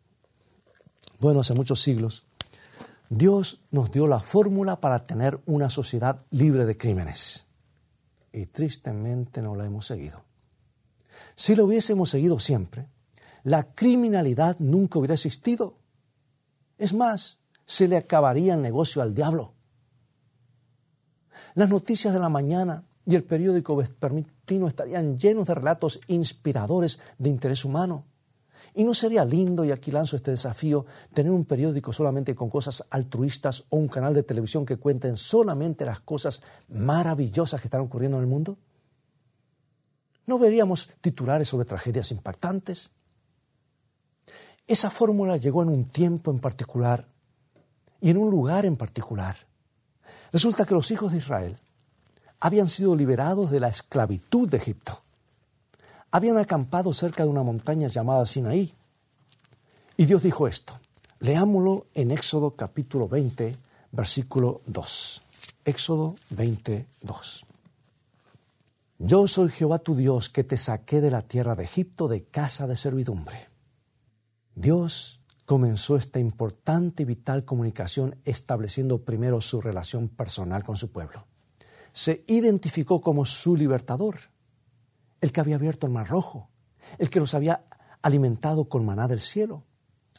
Bueno, 1.20 1.40
hace 1.40 1.54
muchos 1.54 1.82
siglos, 1.82 2.26
Dios 3.10 3.62
nos 3.72 3.92
dio 3.92 4.08
la 4.08 4.20
fórmula 4.20 4.82
para 4.82 5.06
tener 5.06 5.40
una 5.46 5.70
sociedad 5.70 6.26
libre 6.32 6.66
de 6.66 6.78
crímenes 6.78 7.46
y 8.34 8.48
tristemente 8.48 9.42
no 9.42 9.56
la 9.56 9.66
hemos 9.66 9.86
seguido. 9.86 10.26
Si 11.38 11.56
lo 11.56 11.64
hubiésemos 11.64 12.10
seguido 12.10 12.40
siempre, 12.40 12.90
la 13.46 13.76
criminalidad 13.76 14.58
nunca 14.60 14.98
hubiera 14.98 15.14
existido. 15.14 15.78
Es 16.80 16.94
más, 16.94 17.38
se 17.68 17.88
le 17.88 17.96
acabaría 17.96 18.56
el 18.56 18.62
negocio 18.64 19.04
al 19.04 19.14
diablo. 19.14 19.54
Las 21.54 21.70
noticias 21.70 22.12
de 22.12 22.20
la 22.20 22.30
mañana 22.30 22.84
y 23.06 23.14
el 23.14 23.24
periódico 23.24 23.76
vespertino 23.76 24.68
estarían 24.68 25.20
llenos 25.20 25.46
de 25.46 25.54
relatos 25.54 26.02
inspiradores 26.08 27.00
de 27.20 27.30
interés 27.30 27.64
humano. 27.66 28.04
Y 28.74 28.84
no 28.84 28.96
sería 28.96 29.24
lindo, 29.24 29.64
y 29.64 29.72
aquí 29.72 29.92
lanzo 29.92 30.16
este 30.16 30.32
desafío, 30.32 30.88
tener 31.14 31.32
un 31.32 31.46
periódico 31.46 31.94
solamente 31.94 32.34
con 32.34 32.50
cosas 32.50 32.84
altruistas 32.90 33.64
o 33.70 33.78
un 33.78 33.88
canal 33.88 34.16
de 34.16 34.24
televisión 34.24 34.66
que 34.66 34.78
cuenten 34.78 35.18
solamente 35.18 35.86
las 35.86 36.00
cosas 36.00 36.42
maravillosas 36.68 37.62
que 37.62 37.68
están 37.68 37.82
ocurriendo 37.82 38.18
en 38.18 38.24
el 38.24 38.30
mundo. 38.30 38.58
¿No 40.26 40.40
veríamos 40.40 40.90
titulares 41.00 41.48
sobre 41.48 41.66
tragedias 41.66 42.12
impactantes? 42.12 42.92
Esa 44.68 44.90
fórmula 44.90 45.38
llegó 45.38 45.62
en 45.62 45.70
un 45.70 45.86
tiempo 45.86 46.32
en 46.32 46.40
particular 46.40 47.08
y 48.02 48.10
en 48.10 48.18
un 48.18 48.32
lugar 48.32 48.66
en 48.66 48.76
particular. 48.76 49.36
Resulta 50.32 50.66
que 50.66 50.74
los 50.74 50.90
hijos 50.90 51.12
de 51.12 51.20
Israel 51.20 51.60
habían 52.40 52.70
sido 52.70 52.96
liberados 52.96 53.52
de 53.52 53.60
la 53.60 53.70
esclavitud 53.70 54.50
de 54.50 54.58
Egipto. 54.58 55.02
Habían 56.12 56.38
acampado 56.38 56.94
cerca 56.94 57.24
de 57.24 57.30
una 57.30 57.44
montaña 57.44 57.88
llamada 57.88 58.26
Sinaí. 58.26 58.74
Y 59.98 60.06
Dios 60.06 60.24
dijo 60.24 60.48
esto. 60.48 60.80
Leámoslo 61.20 61.86
en 61.94 62.12
Éxodo 62.12 62.52
capítulo 62.56 63.08
20, 63.08 63.58
versículo 63.92 64.62
2. 64.66 65.22
Éxodo 65.64 66.16
22. 66.32 67.46
Yo 68.98 69.28
soy 69.28 69.50
Jehová 69.50 69.80
tu 69.80 69.96
Dios 69.96 70.30
que 70.30 70.44
te 70.44 70.58
saqué 70.58 71.02
de 71.02 71.12
la 71.12 71.22
tierra 71.22 71.56
de 71.56 71.64
Egipto 71.64 72.08
de 72.08 72.24
casa 72.24 72.68
de 72.68 72.76
servidumbre. 72.76 73.55
Dios 74.56 75.22
comenzó 75.46 75.98
esta 75.98 76.20
importante 76.20 77.04
y 77.04 77.06
vital 77.06 77.46
comunicación 77.46 78.20
estableciendo 78.24 79.04
primero 79.04 79.42
su 79.42 79.62
relación 79.62 80.08
personal 80.10 80.64
con 80.64 80.78
su 80.78 80.92
pueblo. 80.92 81.28
Se 81.92 82.24
identificó 82.28 83.02
como 83.02 83.26
su 83.26 83.56
libertador, 83.56 84.18
el 85.22 85.32
que 85.32 85.42
había 85.42 85.56
abierto 85.56 85.86
el 85.86 85.94
mar 85.94 86.08
rojo, 86.08 86.50
el 86.98 87.10
que 87.10 87.20
los 87.20 87.34
había 87.34 87.66
alimentado 88.02 88.70
con 88.70 88.86
maná 88.86 89.08
del 89.08 89.22
cielo. 89.22 89.66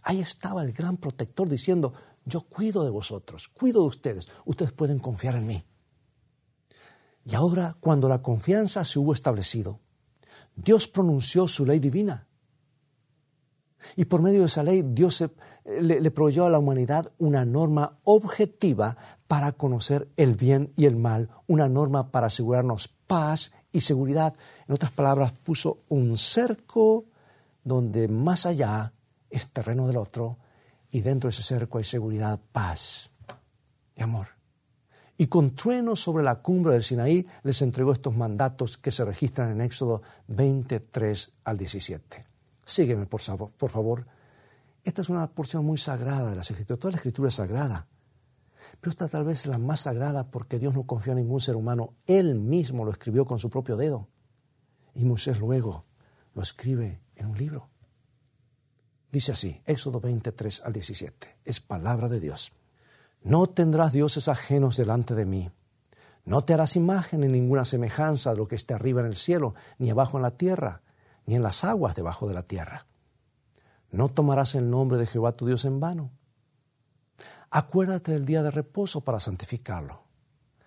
Ahí 0.03 0.21
estaba 0.21 0.63
el 0.63 0.73
gran 0.73 0.97
protector 0.97 1.49
diciendo, 1.49 1.93
yo 2.25 2.43
cuido 2.43 2.85
de 2.85 2.91
vosotros, 2.91 3.49
cuido 3.49 3.83
de 3.83 3.89
ustedes, 3.89 4.29
ustedes 4.45 4.73
pueden 4.73 4.99
confiar 4.99 5.37
en 5.37 5.47
mí. 5.47 5.65
Y 7.25 7.35
ahora, 7.35 7.77
cuando 7.81 8.09
la 8.09 8.23
confianza 8.23 8.85
se 8.85 8.99
hubo 8.99 9.13
establecido, 9.13 9.81
Dios 10.55 10.87
pronunció 10.87 11.49
su 11.49 11.67
ley 11.67 11.79
divina, 11.81 12.27
y 13.95 14.07
por 14.07 14.23
medio 14.23 14.41
de 14.41 14.47
esa 14.47 14.63
ley 14.63 14.83
Dios 14.83 15.25
le, 15.65 16.01
le, 16.01 16.11
proveyó 16.11 16.47
a 16.47 16.51
la 16.51 16.59
humanidad 16.59 17.13
una 17.19 17.45
norma 17.45 17.99
objetiva 18.05 18.97
para 19.29 19.53
conocer 19.53 20.09
el 20.17 20.35
bien 20.35 20.73
y 20.77 20.87
el 20.87 20.97
mal, 20.97 21.31
una 21.47 21.69
norma 21.69 22.11
para 22.11 22.29
asegurarnos 22.29 22.89
paz 23.07 23.53
y 23.73 23.81
seguridad. 23.81 24.35
En 24.67 24.75
otras 24.75 24.93
palabras, 24.93 25.33
puso 25.33 25.79
un 25.89 26.19
cerco 26.19 27.05
donde 27.65 28.09
más 28.09 28.47
allá 28.47 28.93
es 29.31 29.49
terreno 29.49 29.87
del 29.87 29.97
otro 29.97 30.39
y 30.91 31.01
dentro 31.01 31.29
de 31.29 31.33
ese 31.33 31.43
cerco 31.43 31.79
hay 31.79 31.85
seguridad, 31.85 32.41
paz 32.53 33.11
y 33.95 34.03
amor. 34.03 34.29
Y 35.19 35.27
con 35.29 35.55
trueno 35.55 35.97
sobre 35.97 36.23
la 36.23 36.37
cumbre 36.37 36.75
del 36.75 36.83
Sinaí 36.83 37.27
les 37.43 37.63
entregó 37.63 37.93
estos 37.93 38.17
mandatos 38.17 38.77
que 38.77 38.91
se 38.91 39.05
registran 39.05 39.51
en 39.51 39.63
Éxodo 39.63 40.03
23 40.29 41.33
al 41.45 41.57
17. 41.57 42.36
Sígueme, 42.67 43.07
por 43.07 43.21
favor. 43.21 44.07
Esta 44.83 45.03
es 45.03 45.09
una 45.09 45.27
porción 45.29 45.65
muy 45.65 45.79
sagrada 45.79 46.31
de 46.31 46.37
las 46.37 46.51
Escrituras. 46.51 46.81
Toda 46.81 46.93
la 46.93 46.97
Escritura 46.99 47.29
es 47.29 47.35
sagrada. 47.37 47.87
Pero 48.81 48.91
esta 48.91 49.09
tal 49.09 49.25
vez 49.25 49.41
es 49.41 49.47
la 49.47 49.59
más 49.59 49.81
sagrada 49.81 50.25
porque 50.25 50.59
Dios 50.59 50.75
no 50.75 50.85
confió 50.85 51.13
en 51.13 51.19
ningún 51.19 51.41
ser 51.41 51.57
humano. 51.57 51.95
Él 52.07 52.35
mismo 52.35 52.85
lo 52.85 52.91
escribió 52.91 53.25
con 53.25 53.39
su 53.39 53.49
propio 53.49 53.77
dedo. 53.77 54.09
Y 54.95 55.05
Moisés 55.05 55.39
luego 55.39 55.85
lo 56.35 56.43
escribe 56.43 57.01
en 57.15 57.27
un 57.27 57.39
libro. 57.39 57.69
Dice 59.13 59.33
así, 59.33 59.63
Éxodo 59.65 60.01
23 60.01 60.63
al 60.65 60.73
17. 60.73 61.39
Es 61.45 61.61
palabra 61.61 62.09
de 62.09 62.21
Dios. 62.21 62.53
No 63.23 63.49
tendrás 63.49 63.93
dioses 63.93 64.29
ajenos 64.29 64.77
delante 64.77 65.15
de 65.15 65.27
mí. 65.27 65.51
No 66.25 66.45
te 66.45 66.55
harás 66.55 66.77
imagen 66.77 67.21
ni 67.21 67.29
ninguna 67.29 67.65
semejanza 67.65 68.31
de 68.31 68.37
lo 68.37 68.49
que 68.49 68.57
esté 68.57 68.75
arriba 68.75 69.01
en 69.01 69.07
el 69.07 69.17
cielo, 69.17 69.55
ni 69.79 69.91
abajo 69.91 70.19
en 70.19 70.23
la 70.23 70.33
tierra, 70.33 70.83
ni 71.27 71.35
en 71.35 71.43
las 71.43 71.65
aguas 71.65 71.95
debajo 71.95 72.29
de 72.29 72.35
la 72.35 72.43
tierra. 72.43 72.87
No 73.91 74.09
tomarás 74.09 74.55
el 74.55 74.71
nombre 74.71 74.97
de 74.97 75.07
Jehová 75.07 75.33
tu 75.33 75.47
Dios 75.47 75.65
en 75.65 75.81
vano. 75.81 76.11
Acuérdate 77.51 78.13
del 78.13 78.25
día 78.25 78.43
de 78.43 78.51
reposo 78.51 79.03
para 79.03 79.21
santificarlo. 79.21 80.05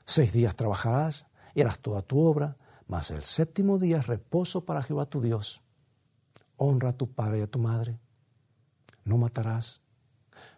Seis 0.06 0.34
días 0.34 0.56
trabajarás 0.56 1.28
y 1.54 1.62
harás 1.62 1.80
toda 1.80 2.02
tu 2.02 2.20
obra, 2.20 2.58
mas 2.88 3.12
el 3.12 3.24
séptimo 3.24 3.78
día 3.78 3.98
es 3.98 4.08
reposo 4.08 4.66
para 4.66 4.82
Jehová 4.82 5.06
tu 5.06 5.22
Dios. 5.22 5.62
Honra 6.58 6.90
a 6.90 6.98
tu 6.98 7.12
padre 7.12 7.40
y 7.40 7.42
a 7.42 7.48
tu 7.48 7.60
madre. 7.60 8.00
No 9.04 9.18
matarás. 9.18 9.82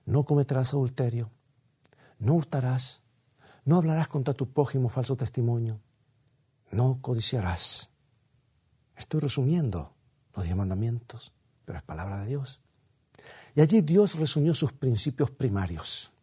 No 0.06 0.26
cometerás 0.26 0.74
adulterio. 0.74 1.30
No 2.18 2.36
hurtarás. 2.36 3.02
No 3.66 3.78
hablarás 3.78 4.08
contra 4.08 4.34
tu 4.34 4.52
prójimo 4.52 4.90
falso 4.90 5.16
testimonio. 5.16 5.80
No 6.72 7.00
codiciarás 7.02 7.91
Estoy 9.02 9.20
resumiendo 9.20 9.94
los 10.36 10.46
diez 10.46 10.56
mandamientos, 10.56 11.34
pero 11.66 11.80
es 11.80 11.84
palabra 11.84 12.22
de 12.22 12.28
Dios. 12.28 12.62
Y 13.56 13.62
allí 13.62 13.82
Dios 13.82 14.16
resumió 14.16 14.54
sus 14.54 14.74
principios 14.74 15.32
primarios. 15.32 16.14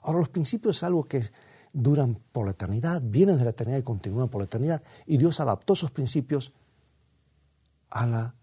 Ahora, 0.00 0.20
los 0.20 0.28
principios 0.28 0.76
es 0.76 0.84
algo 0.84 1.04
que 1.04 1.28
duran 1.72 2.20
por 2.30 2.44
la 2.46 2.52
eternidad, 2.52 3.02
vienen 3.04 3.36
de 3.36 3.44
la 3.44 3.50
eternidad 3.50 3.78
y 3.78 3.82
continúan 3.82 4.28
por 4.28 4.40
la 4.40 4.44
eternidad. 4.44 4.80
Y 5.06 5.16
Dios 5.16 5.40
adaptó 5.40 5.74
sus 5.74 5.90
principios 5.90 6.52
a 7.90 8.06
la, 8.06 8.36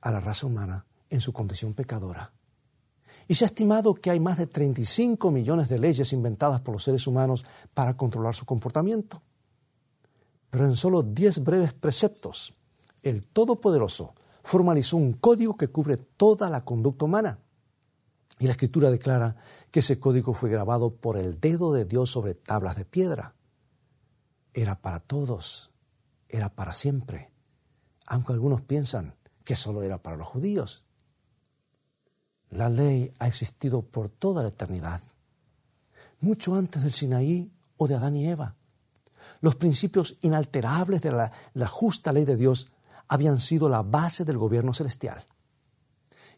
a 0.00 0.10
la 0.12 0.20
raza 0.20 0.46
humana 0.46 0.86
en 1.10 1.20
su 1.20 1.32
condición 1.32 1.74
pecadora. 1.74 2.32
Y 3.26 3.34
se 3.34 3.44
ha 3.44 3.48
estimado 3.48 3.94
que 3.94 4.10
hay 4.10 4.20
más 4.20 4.38
de 4.38 4.46
35 4.46 5.32
millones 5.32 5.68
de 5.68 5.78
leyes 5.80 6.12
inventadas 6.12 6.60
por 6.60 6.74
los 6.74 6.84
seres 6.84 7.08
humanos 7.08 7.44
para 7.74 7.96
controlar 7.96 8.36
su 8.36 8.46
comportamiento. 8.46 9.22
Pero 10.50 10.66
en 10.66 10.76
solo 10.76 11.02
10 11.02 11.42
breves 11.42 11.72
preceptos 11.72 12.54
el 13.02 13.26
Todopoderoso 13.26 14.14
formalizó 14.42 14.96
un 14.96 15.12
código 15.12 15.56
que 15.56 15.68
cubre 15.68 15.96
toda 15.96 16.50
la 16.50 16.64
conducta 16.64 17.04
humana. 17.04 17.38
Y 18.38 18.46
la 18.46 18.52
Escritura 18.52 18.90
declara 18.90 19.36
que 19.70 19.80
ese 19.80 20.00
código 20.00 20.32
fue 20.32 20.50
grabado 20.50 20.94
por 20.96 21.16
el 21.16 21.38
dedo 21.40 21.72
de 21.72 21.84
Dios 21.84 22.10
sobre 22.10 22.34
tablas 22.34 22.76
de 22.76 22.84
piedra. 22.84 23.34
Era 24.52 24.80
para 24.80 25.00
todos, 25.00 25.70
era 26.28 26.48
para 26.54 26.72
siempre, 26.72 27.30
aunque 28.06 28.32
algunos 28.32 28.62
piensan 28.62 29.14
que 29.44 29.54
solo 29.54 29.82
era 29.82 30.02
para 30.02 30.16
los 30.16 30.26
judíos. 30.26 30.84
La 32.50 32.68
ley 32.68 33.12
ha 33.18 33.28
existido 33.28 33.82
por 33.82 34.08
toda 34.08 34.42
la 34.42 34.48
eternidad, 34.48 35.00
mucho 36.20 36.54
antes 36.54 36.82
del 36.82 36.92
Sinaí 36.92 37.50
o 37.76 37.86
de 37.88 37.94
Adán 37.94 38.16
y 38.16 38.28
Eva. 38.28 38.56
Los 39.40 39.54
principios 39.54 40.16
inalterables 40.20 41.02
de 41.02 41.12
la, 41.12 41.32
la 41.54 41.66
justa 41.66 42.12
ley 42.12 42.24
de 42.24 42.36
Dios 42.36 42.71
habían 43.12 43.40
sido 43.40 43.68
la 43.68 43.82
base 43.82 44.24
del 44.24 44.38
gobierno 44.38 44.72
celestial. 44.72 45.26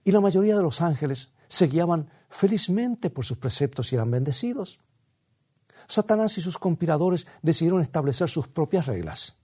Y 0.03 0.11
la 0.11 0.21
mayoría 0.21 0.57
de 0.57 0.63
los 0.65 0.83
ángeles 0.83 1.31
se 1.47 1.69
guiaban 1.69 2.11
felizmente 2.29 3.11
por 3.11 3.25
sus 3.25 3.39
preceptos 3.39 3.93
y 3.93 3.95
eran 3.95 4.11
bendecidos. 4.11 4.81
Satanás 5.87 6.37
y 6.37 6.41
sus 6.41 6.59
conspiradores 6.59 7.29
decidieron 7.43 7.81
establecer 7.81 8.29
sus 8.29 8.49
propias 8.49 8.87
reglas. 8.87 9.37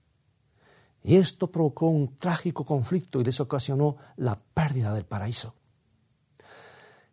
Y 1.03 1.15
esto 1.15 1.49
provocó 1.49 1.87
un 1.87 2.17
trágico 2.17 2.65
conflicto 2.65 3.21
y 3.21 3.23
les 3.23 3.39
ocasionó 3.39 3.95
la 4.17 4.37
pérdida 4.37 4.93
del 4.93 5.05
paraíso. 5.05 5.55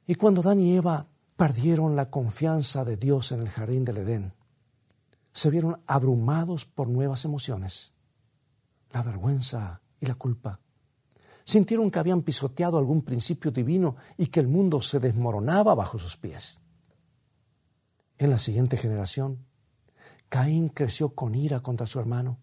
Y 0.04 0.16
cuando 0.16 0.42
Dan 0.42 0.58
y 0.58 0.74
Eva 0.74 1.06
perdieron 1.36 1.94
la 1.94 2.10
confianza 2.10 2.84
de 2.84 2.96
Dios 2.96 3.30
en 3.30 3.42
el 3.42 3.50
jardín 3.50 3.84
del 3.84 3.98
Edén, 3.98 4.34
se 5.32 5.48
vieron 5.48 5.80
abrumados 5.86 6.64
por 6.64 6.88
nuevas 6.88 7.24
emociones. 7.24 7.92
La 8.90 9.04
vergüenza, 9.04 9.80
y 10.00 10.06
la 10.06 10.14
culpa. 10.14 10.60
Sintieron 11.44 11.90
que 11.90 11.98
habían 11.98 12.22
pisoteado 12.22 12.76
algún 12.78 13.02
principio 13.02 13.50
divino 13.50 13.96
y 14.16 14.26
que 14.26 14.40
el 14.40 14.48
mundo 14.48 14.82
se 14.82 14.98
desmoronaba 14.98 15.74
bajo 15.74 15.98
sus 15.98 16.16
pies. 16.16 16.60
en 18.18 18.30
la 18.30 18.38
siguiente 18.38 18.76
generación. 18.76 19.46
Caín 20.28 20.68
creció 20.70 21.10
con 21.10 21.36
ira 21.36 21.60
contra 21.60 21.86
su 21.86 22.00
hermano 22.00 22.38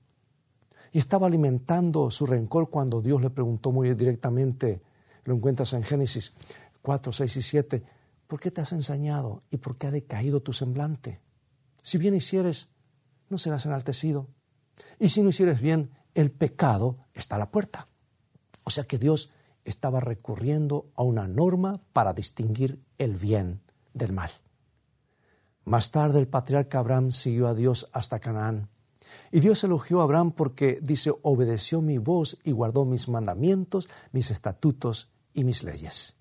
y 0.96 1.00
estaba 1.00 1.28
alimentando 1.28 2.10
su 2.10 2.26
rencor 2.26 2.70
cuando 2.70 3.02
Dios 3.02 3.22
le 3.22 3.30
preguntó 3.30 3.72
muy 3.74 3.94
directamente, 3.94 4.82
lo 5.26 5.36
encuentras 5.36 5.74
en 5.74 5.84
Génesis 5.84 6.34
4, 6.82 7.12
6 7.12 7.36
y 7.36 7.42
7, 7.42 7.84
¿por 8.28 8.40
qué 8.40 8.50
te 8.50 8.62
has 8.62 8.72
ensañado 8.72 9.42
y 9.52 9.58
por 9.58 9.78
qué 9.78 9.88
ha 9.88 9.92
decaído 9.92 10.42
tu 10.42 10.54
semblante? 10.54 11.20
Si 11.82 11.98
bien 11.98 12.16
hicieres, 12.16 12.70
no 13.30 13.38
serás 13.38 13.66
enaltecido. 13.66 14.30
Y 14.98 15.10
si 15.10 15.22
no 15.22 15.30
hicieres 15.30 15.60
bien, 15.60 15.92
el 16.16 16.32
pecado 16.32 16.98
está 17.14 17.36
a 17.36 17.40
la 17.40 17.52
puerta. 17.52 17.88
O 18.64 18.72
sea 18.72 18.86
que 18.86 18.98
Dios 18.98 19.30
estaba 19.64 20.00
recurriendo 20.00 20.88
a 20.96 21.04
una 21.04 21.28
norma 21.28 21.82
para 21.94 22.14
distinguir 22.14 22.80
el 22.98 23.16
bien 23.16 23.62
del 23.94 24.12
mal. 24.12 24.32
Más 25.66 25.92
tarde 25.92 26.20
el 26.20 26.28
patriarca 26.28 26.80
Abraham 26.80 27.12
siguió 27.12 27.48
a 27.48 27.56
Dios 27.56 27.90
hasta 27.92 28.20
Canaán. 28.20 28.70
Y 29.32 29.40
Dios 29.40 29.64
elogió 29.64 30.02
a 30.02 30.04
Abraham 30.04 30.32
porque 30.32 30.80
dice, 30.82 31.12
obedeció 31.22 31.82
mi 31.82 31.98
voz 31.98 32.38
y 32.44 32.52
guardó 32.52 32.86
mis 32.86 33.08
mandamientos, 33.08 33.90
mis 34.12 34.32
estatutos 34.32 35.10
y 35.34 35.44
mis 35.44 35.64
leyes. 35.64 36.16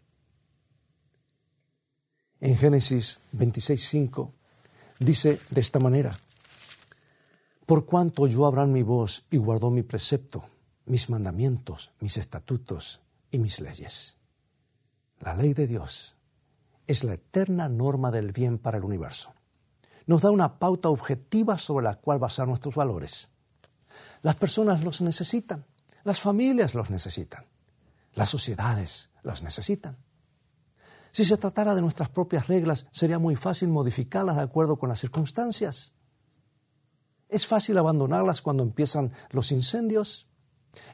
En 2.41 2.57
Génesis 2.57 3.21
26.5 3.37 4.31
dice 4.99 5.39
de 5.51 5.61
esta 5.61 5.79
manera, 5.79 6.15
por 7.67 7.87
cuanto 7.87 8.23
oyó 8.23 8.47
Abraham 8.47 8.73
mi 8.73 8.83
voz 8.83 9.25
y 9.31 9.39
guardó 9.39 9.71
mi 9.71 9.83
precepto, 9.83 10.45
mis 10.87 11.09
mandamientos, 11.09 11.93
mis 12.01 12.17
estatutos 12.17 13.01
y 13.31 13.39
mis 13.39 13.61
leyes. 13.61 14.19
La 15.21 15.35
ley 15.35 15.55
de 15.55 15.67
Dios 15.67 16.17
es 16.87 17.05
la 17.05 17.15
eterna 17.15 17.69
norma 17.69 18.11
del 18.11 18.33
bien 18.33 18.59
para 18.59 18.79
el 18.79 18.85
universo. 18.85 19.33
Nos 20.07 20.21
da 20.21 20.31
una 20.31 20.59
pauta 20.59 20.91
objetiva 20.91 21.57
sobre 21.57 21.85
la 21.85 21.97
cual 21.97 22.19
basar 22.19 22.47
nuestros 22.47 22.75
valores. 22.75 23.31
Las 24.21 24.37
personas 24.37 24.85
los 24.85 25.01
necesitan, 25.01 25.65
las 26.03 26.21
familias 26.21 26.75
los 26.75 26.91
necesitan, 26.91 27.47
las 28.13 28.29
sociedades 28.29 29.11
los 29.23 29.43
necesitan. 29.43 29.97
Si 31.13 31.25
se 31.25 31.37
tratara 31.37 31.75
de 31.75 31.81
nuestras 31.81 32.09
propias 32.11 32.49
reglas, 32.49 32.87
sería 32.91 33.19
muy 33.19 33.37
fácil 33.37 33.69
modificarlas 33.69 34.37
de 34.37 34.43
acuerdo 34.43 34.77
con 34.77 34.89
las 34.89 34.99
circunstancias. 34.99 35.95
Es 37.35 37.49
fácil 37.49 37.77
abandonarlas 37.79 38.43
cuando 38.43 38.63
empiezan 38.63 39.13
los 39.31 39.51
incendios. 39.51 40.29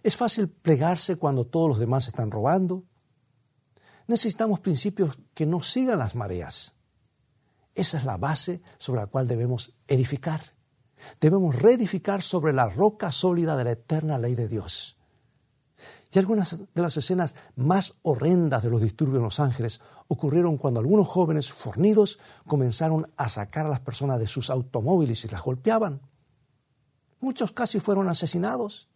Es 0.03 0.17
fácil 0.17 0.49
plegarse 0.49 1.17
cuando 1.17 1.45
todos 1.45 1.69
los 1.69 1.79
demás 1.79 2.07
están 2.07 2.31
robando. 2.31 2.85
Necesitamos 4.07 4.61
principios 4.61 5.19
que 5.35 5.45
no 5.45 5.61
sigan 5.61 5.99
las 5.99 6.15
mareas. 6.15 6.73
Esa 7.75 7.99
es 7.99 8.05
la 8.07 8.17
base 8.17 8.63
sobre 8.79 9.03
la 9.03 9.09
cual 9.09 9.29
debemos 9.29 9.75
edificar. 9.87 10.41
Debemos 11.21 11.57
reedificar 11.57 12.23
sobre 12.23 12.55
la 12.55 12.71
roca 12.71 13.13
sólida 13.13 13.55
de 13.59 13.65
la 13.65 13.73
eterna 13.73 14.17
ley 14.17 14.35
de 14.35 14.49
Dios. 14.49 14.97
Y 16.11 16.19
algunas 16.19 16.59
de 16.73 16.83
las 16.83 16.97
escenas 16.97 17.35
más 17.55 17.97
horrendas 18.01 18.63
de 18.63 18.71
los 18.71 18.81
disturbios 18.81 19.19
en 19.19 19.25
Los 19.25 19.41
Ángeles 19.41 19.83
ocurrieron 20.09 20.57
cuando 20.57 20.81
algunos 20.81 21.07
jóvenes 21.07 21.53
fornidos 21.53 22.19
comenzaron 22.47 23.13
a 23.19 23.29
sacar 23.29 23.67
a 23.67 23.69
las 23.69 23.81
personas 23.81 24.19
de 24.19 24.27
sus 24.27 24.49
automóviles 24.49 25.23
y 25.26 25.29
las 25.29 25.43
golpeaban. 25.43 26.00
Muchos 27.21 27.52
casi 27.52 27.80
fueron 27.80 28.09
asesinados. 28.09 28.89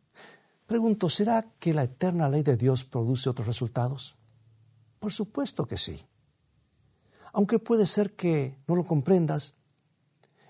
Pregunto, 0.67 1.11
¿será 1.11 1.43
que 1.59 1.75
la 1.75 1.85
eterna 1.85 2.29
ley 2.29 2.43
de 2.43 2.57
Dios 2.57 2.85
produce 2.85 3.29
otros 3.29 3.47
resultados? 3.47 4.17
Por 4.99 5.13
supuesto 5.13 5.67
que 5.67 5.77
sí. 5.77 6.03
Aunque 7.33 7.59
puede 7.59 7.87
ser 7.87 8.15
que 8.15 8.57
no 8.67 8.77
lo 8.77 8.85
comprendas, 8.85 9.55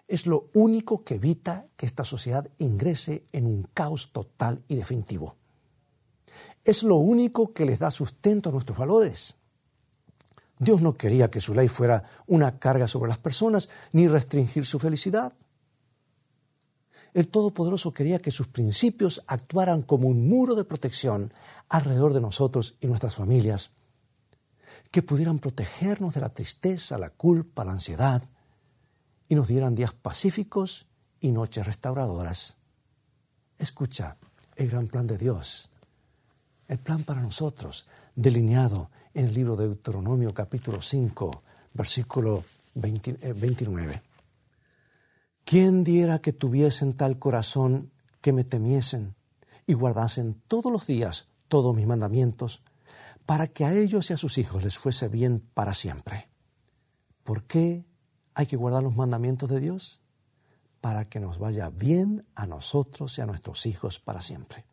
es 0.06 0.26
lo 0.26 0.50
único 0.54 1.02
que 1.02 1.14
evita 1.14 1.66
que 1.76 1.86
esta 1.86 2.04
sociedad 2.04 2.48
ingrese 2.58 3.24
en 3.32 3.46
un 3.46 3.68
caos 3.74 4.12
total 4.12 4.62
y 4.68 4.76
definitivo. 4.76 5.36
Es 6.64 6.82
lo 6.82 6.96
único 6.96 7.52
que 7.52 7.64
les 7.64 7.78
da 7.78 7.90
sustento 7.90 8.48
a 8.50 8.52
nuestros 8.52 8.78
valores. 8.78 9.34
Dios 10.58 10.82
no 10.82 10.94
quería 10.94 11.30
que 11.30 11.40
su 11.40 11.54
ley 11.54 11.68
fuera 11.68 12.04
una 12.26 12.58
carga 12.58 12.86
sobre 12.86 13.08
las 13.08 13.18
personas 13.18 13.68
ni 13.92 14.06
restringir 14.06 14.64
su 14.64 14.78
felicidad. 14.78 15.32
El 17.14 17.28
Todopoderoso 17.28 17.92
quería 17.92 18.18
que 18.18 18.32
sus 18.32 18.48
principios 18.48 19.22
actuaran 19.28 19.82
como 19.82 20.08
un 20.08 20.28
muro 20.28 20.56
de 20.56 20.64
protección 20.64 21.32
alrededor 21.68 22.12
de 22.12 22.20
nosotros 22.20 22.74
y 22.80 22.88
nuestras 22.88 23.14
familias 23.14 23.70
que 24.90 25.02
pudieran 25.02 25.38
protegernos 25.38 26.14
de 26.14 26.20
la 26.20 26.28
tristeza, 26.28 26.98
la 26.98 27.10
culpa, 27.10 27.64
la 27.64 27.72
ansiedad 27.72 28.22
y 29.28 29.36
nos 29.36 29.46
dieran 29.46 29.76
días 29.76 29.92
pacíficos 29.92 30.86
y 31.20 31.30
noches 31.30 31.64
restauradoras. 31.64 32.56
Escucha 33.58 34.16
el 34.56 34.68
gran 34.68 34.88
plan 34.88 35.06
de 35.06 35.16
Dios, 35.16 35.70
el 36.66 36.78
plan 36.78 37.04
para 37.04 37.22
nosotros, 37.22 37.86
delineado 38.16 38.90
en 39.14 39.26
el 39.26 39.34
libro 39.34 39.54
de 39.54 39.68
Deuteronomio 39.68 40.34
capítulo 40.34 40.82
5, 40.82 41.42
versículo 41.74 42.44
29. 42.74 43.94
Eh, 43.94 44.02
¿Quién 45.44 45.84
diera 45.84 46.20
que 46.20 46.32
tuviesen 46.32 46.94
tal 46.94 47.18
corazón 47.18 47.92
que 48.20 48.32
me 48.32 48.44
temiesen 48.44 49.14
y 49.66 49.74
guardasen 49.74 50.40
todos 50.48 50.72
los 50.72 50.86
días 50.86 51.28
todos 51.48 51.74
mis 51.76 51.86
mandamientos? 51.86 52.62
para 53.26 53.48
que 53.48 53.64
a 53.64 53.72
ellos 53.72 54.10
y 54.10 54.12
a 54.12 54.16
sus 54.16 54.38
hijos 54.38 54.62
les 54.62 54.78
fuese 54.78 55.08
bien 55.08 55.40
para 55.54 55.74
siempre. 55.74 56.28
¿Por 57.22 57.44
qué 57.44 57.86
hay 58.34 58.46
que 58.46 58.56
guardar 58.56 58.82
los 58.82 58.96
mandamientos 58.96 59.48
de 59.48 59.60
Dios? 59.60 60.02
Para 60.80 61.08
que 61.08 61.20
nos 61.20 61.38
vaya 61.38 61.70
bien 61.70 62.26
a 62.34 62.46
nosotros 62.46 63.16
y 63.16 63.22
a 63.22 63.26
nuestros 63.26 63.64
hijos 63.66 63.98
para 64.00 64.20
siempre. 64.20 64.66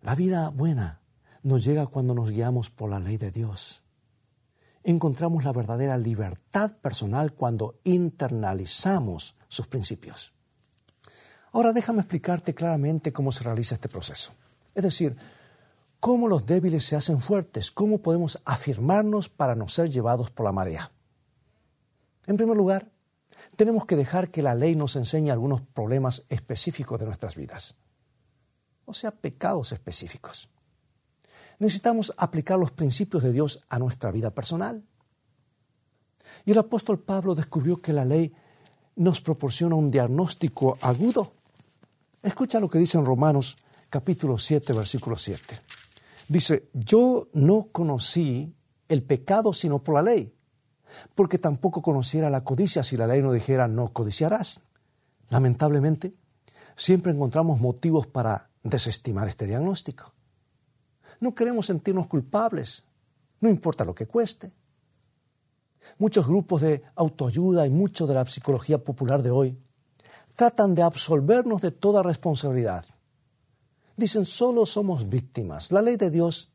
La 0.00 0.14
vida 0.14 0.50
buena 0.50 1.00
nos 1.42 1.64
llega 1.64 1.86
cuando 1.86 2.14
nos 2.14 2.30
guiamos 2.30 2.70
por 2.70 2.90
la 2.90 2.98
ley 2.98 3.18
de 3.18 3.30
Dios. 3.30 3.84
Encontramos 4.88 5.42
la 5.42 5.52
verdadera 5.52 5.98
libertad 5.98 6.76
personal 6.76 7.32
cuando 7.32 7.80
internalizamos 7.82 9.34
sus 9.48 9.66
principios. 9.66 10.32
Ahora 11.50 11.72
déjame 11.72 12.02
explicarte 12.02 12.54
claramente 12.54 13.12
cómo 13.12 13.32
se 13.32 13.42
realiza 13.42 13.74
este 13.74 13.88
proceso. 13.88 14.32
Es 14.76 14.84
decir, 14.84 15.16
cómo 15.98 16.28
los 16.28 16.46
débiles 16.46 16.84
se 16.84 16.94
hacen 16.94 17.20
fuertes, 17.20 17.72
cómo 17.72 17.98
podemos 17.98 18.40
afirmarnos 18.44 19.28
para 19.28 19.56
no 19.56 19.66
ser 19.66 19.90
llevados 19.90 20.30
por 20.30 20.46
la 20.46 20.52
marea. 20.52 20.92
En 22.28 22.36
primer 22.36 22.56
lugar, 22.56 22.92
tenemos 23.56 23.86
que 23.86 23.96
dejar 23.96 24.30
que 24.30 24.40
la 24.40 24.54
ley 24.54 24.76
nos 24.76 24.94
enseñe 24.94 25.32
algunos 25.32 25.62
problemas 25.62 26.22
específicos 26.28 27.00
de 27.00 27.06
nuestras 27.06 27.34
vidas, 27.34 27.74
o 28.84 28.94
sea, 28.94 29.10
pecados 29.10 29.72
específicos. 29.72 30.48
Necesitamos 31.58 32.12
aplicar 32.16 32.58
los 32.58 32.70
principios 32.70 33.22
de 33.22 33.32
Dios 33.32 33.60
a 33.68 33.78
nuestra 33.78 34.10
vida 34.10 34.30
personal. 34.30 34.84
Y 36.44 36.52
el 36.52 36.58
apóstol 36.58 37.00
Pablo 37.00 37.34
descubrió 37.34 37.76
que 37.76 37.92
la 37.92 38.04
ley 38.04 38.32
nos 38.96 39.20
proporciona 39.20 39.74
un 39.74 39.90
diagnóstico 39.90 40.78
agudo. 40.80 41.32
Escucha 42.22 42.60
lo 42.60 42.68
que 42.68 42.78
dice 42.78 42.98
en 42.98 43.06
Romanos 43.06 43.56
capítulo 43.88 44.38
7, 44.38 44.72
versículo 44.72 45.16
7. 45.16 45.60
Dice, 46.28 46.68
yo 46.72 47.28
no 47.32 47.68
conocí 47.70 48.54
el 48.88 49.02
pecado 49.02 49.52
sino 49.52 49.82
por 49.82 49.94
la 49.94 50.02
ley, 50.02 50.34
porque 51.14 51.38
tampoco 51.38 51.82
conociera 51.82 52.30
la 52.30 52.44
codicia 52.44 52.82
si 52.82 52.96
la 52.96 53.06
ley 53.06 53.22
no 53.22 53.32
dijera 53.32 53.68
no 53.68 53.92
codiciarás. 53.92 54.60
Lamentablemente, 55.28 56.14
siempre 56.76 57.12
encontramos 57.12 57.60
motivos 57.60 58.06
para 58.06 58.50
desestimar 58.62 59.28
este 59.28 59.46
diagnóstico. 59.46 60.15
No 61.20 61.34
queremos 61.34 61.66
sentirnos 61.66 62.06
culpables, 62.06 62.84
no 63.40 63.48
importa 63.48 63.84
lo 63.84 63.94
que 63.94 64.06
cueste. 64.06 64.52
Muchos 65.98 66.26
grupos 66.26 66.62
de 66.62 66.82
autoayuda 66.94 67.66
y 67.66 67.70
mucho 67.70 68.06
de 68.06 68.14
la 68.14 68.26
psicología 68.26 68.82
popular 68.82 69.22
de 69.22 69.30
hoy 69.30 69.58
tratan 70.34 70.74
de 70.74 70.82
absolvernos 70.82 71.62
de 71.62 71.70
toda 71.70 72.02
responsabilidad 72.02 72.84
Dicen, 73.96 74.26
solo 74.26 74.66
somos 74.66 75.08
víctimas. 75.08 75.72
La 75.72 75.80
ley 75.80 75.96
de 75.96 76.10
Dios 76.10 76.50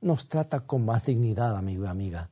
nos 0.00 0.28
trata 0.28 0.66
con 0.66 0.84
más 0.84 1.06
dignidad, 1.06 1.56
amigo 1.56 1.84
y 1.84 1.88
amiga. 1.88 2.30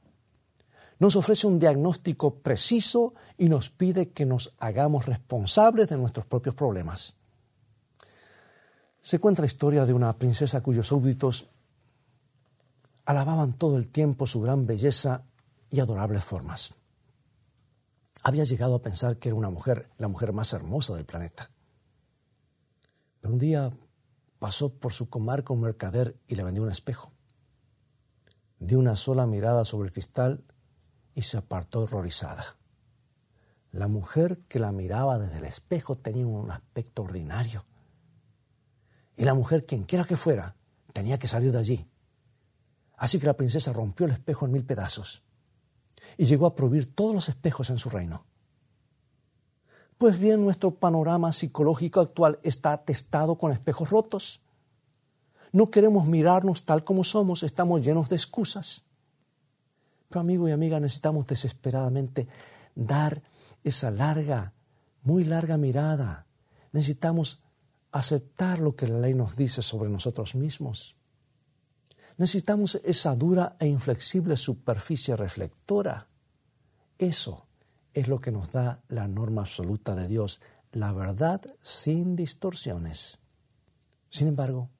Nos 0.98 1.14
ofrece 1.16 1.46
un 1.46 1.58
diagnóstico 1.58 2.34
preciso 2.34 3.14
y 3.38 3.48
nos 3.48 3.70
pide 3.70 4.10
que 4.10 4.26
nos 4.26 4.52
hagamos 4.58 5.06
responsables 5.06 5.88
de 5.88 5.96
nuestros 5.96 6.26
propios 6.26 6.56
problemas. 6.56 7.14
Se 9.02 9.18
cuenta 9.18 9.42
la 9.42 9.46
historia 9.46 9.86
de 9.86 9.94
una 9.94 10.16
princesa 10.18 10.62
cuyos 10.62 10.88
súbditos 10.88 11.48
alababan 13.06 13.54
todo 13.54 13.76
el 13.76 13.88
tiempo 13.88 14.26
su 14.26 14.40
gran 14.40 14.66
belleza 14.66 15.24
y 15.70 15.80
adorables 15.80 16.22
formas. 16.22 16.74
Había 18.22 18.44
llegado 18.44 18.74
a 18.74 18.82
pensar 18.82 19.16
que 19.16 19.30
era 19.30 19.36
una 19.36 19.50
mujer, 19.50 19.88
la 19.96 20.08
mujer 20.08 20.32
más 20.32 20.52
hermosa 20.52 20.94
del 20.94 21.06
planeta. 21.06 21.50
Pero 23.20 23.32
un 23.32 23.38
día 23.38 23.70
pasó 24.38 24.68
por 24.68 24.92
su 24.92 25.08
comarca 25.08 25.54
un 25.54 25.62
mercader 25.62 26.16
y 26.26 26.34
le 26.34 26.42
vendió 26.42 26.62
un 26.62 26.70
espejo. 26.70 27.12
Dio 28.58 28.78
una 28.78 28.96
sola 28.96 29.26
mirada 29.26 29.64
sobre 29.64 29.88
el 29.88 29.92
cristal 29.92 30.44
y 31.14 31.22
se 31.22 31.38
apartó 31.38 31.82
horrorizada. 31.82 32.44
La 33.72 33.88
mujer 33.88 34.40
que 34.48 34.58
la 34.58 34.72
miraba 34.72 35.18
desde 35.18 35.38
el 35.38 35.44
espejo 35.46 35.96
tenía 35.96 36.26
un 36.26 36.50
aspecto 36.50 37.02
ordinario. 37.02 37.64
Y 39.20 39.24
la 39.26 39.34
mujer, 39.34 39.66
quien 39.66 39.82
quiera 39.84 40.06
que 40.06 40.16
fuera, 40.16 40.56
tenía 40.94 41.18
que 41.18 41.28
salir 41.28 41.52
de 41.52 41.58
allí. 41.58 41.86
Así 42.96 43.18
que 43.18 43.26
la 43.26 43.36
princesa 43.36 43.70
rompió 43.70 44.06
el 44.06 44.12
espejo 44.12 44.46
en 44.46 44.52
mil 44.52 44.64
pedazos 44.64 45.22
y 46.16 46.24
llegó 46.24 46.46
a 46.46 46.54
prohibir 46.54 46.94
todos 46.94 47.14
los 47.14 47.28
espejos 47.28 47.68
en 47.68 47.76
su 47.76 47.90
reino. 47.90 48.24
Pues 49.98 50.18
bien, 50.18 50.40
nuestro 50.42 50.74
panorama 50.74 51.34
psicológico 51.34 52.00
actual 52.00 52.38
está 52.42 52.72
atestado 52.72 53.36
con 53.36 53.52
espejos 53.52 53.90
rotos. 53.90 54.40
No 55.52 55.70
queremos 55.70 56.06
mirarnos 56.06 56.64
tal 56.64 56.82
como 56.82 57.04
somos, 57.04 57.42
estamos 57.42 57.82
llenos 57.82 58.08
de 58.08 58.16
excusas. 58.16 58.84
Pero 60.08 60.22
amigo 60.22 60.48
y 60.48 60.52
amiga, 60.52 60.80
necesitamos 60.80 61.26
desesperadamente 61.26 62.26
dar 62.74 63.22
esa 63.64 63.90
larga, 63.90 64.54
muy 65.02 65.24
larga 65.24 65.58
mirada. 65.58 66.26
Necesitamos 66.72 67.42
aceptar 67.92 68.60
lo 68.60 68.76
que 68.76 68.88
la 68.88 68.98
ley 68.98 69.14
nos 69.14 69.36
dice 69.36 69.62
sobre 69.62 69.90
nosotros 69.90 70.34
mismos. 70.34 70.96
Necesitamos 72.16 72.80
esa 72.84 73.16
dura 73.16 73.56
e 73.58 73.66
inflexible 73.66 74.36
superficie 74.36 75.16
reflectora. 75.16 76.06
Eso 76.98 77.46
es 77.94 78.08
lo 78.08 78.20
que 78.20 78.30
nos 78.30 78.52
da 78.52 78.82
la 78.88 79.08
norma 79.08 79.42
absoluta 79.42 79.94
de 79.94 80.06
Dios, 80.06 80.40
la 80.72 80.92
verdad 80.92 81.40
sin 81.62 82.16
distorsiones. 82.16 83.18
Sin 84.10 84.28
embargo, 84.28 84.70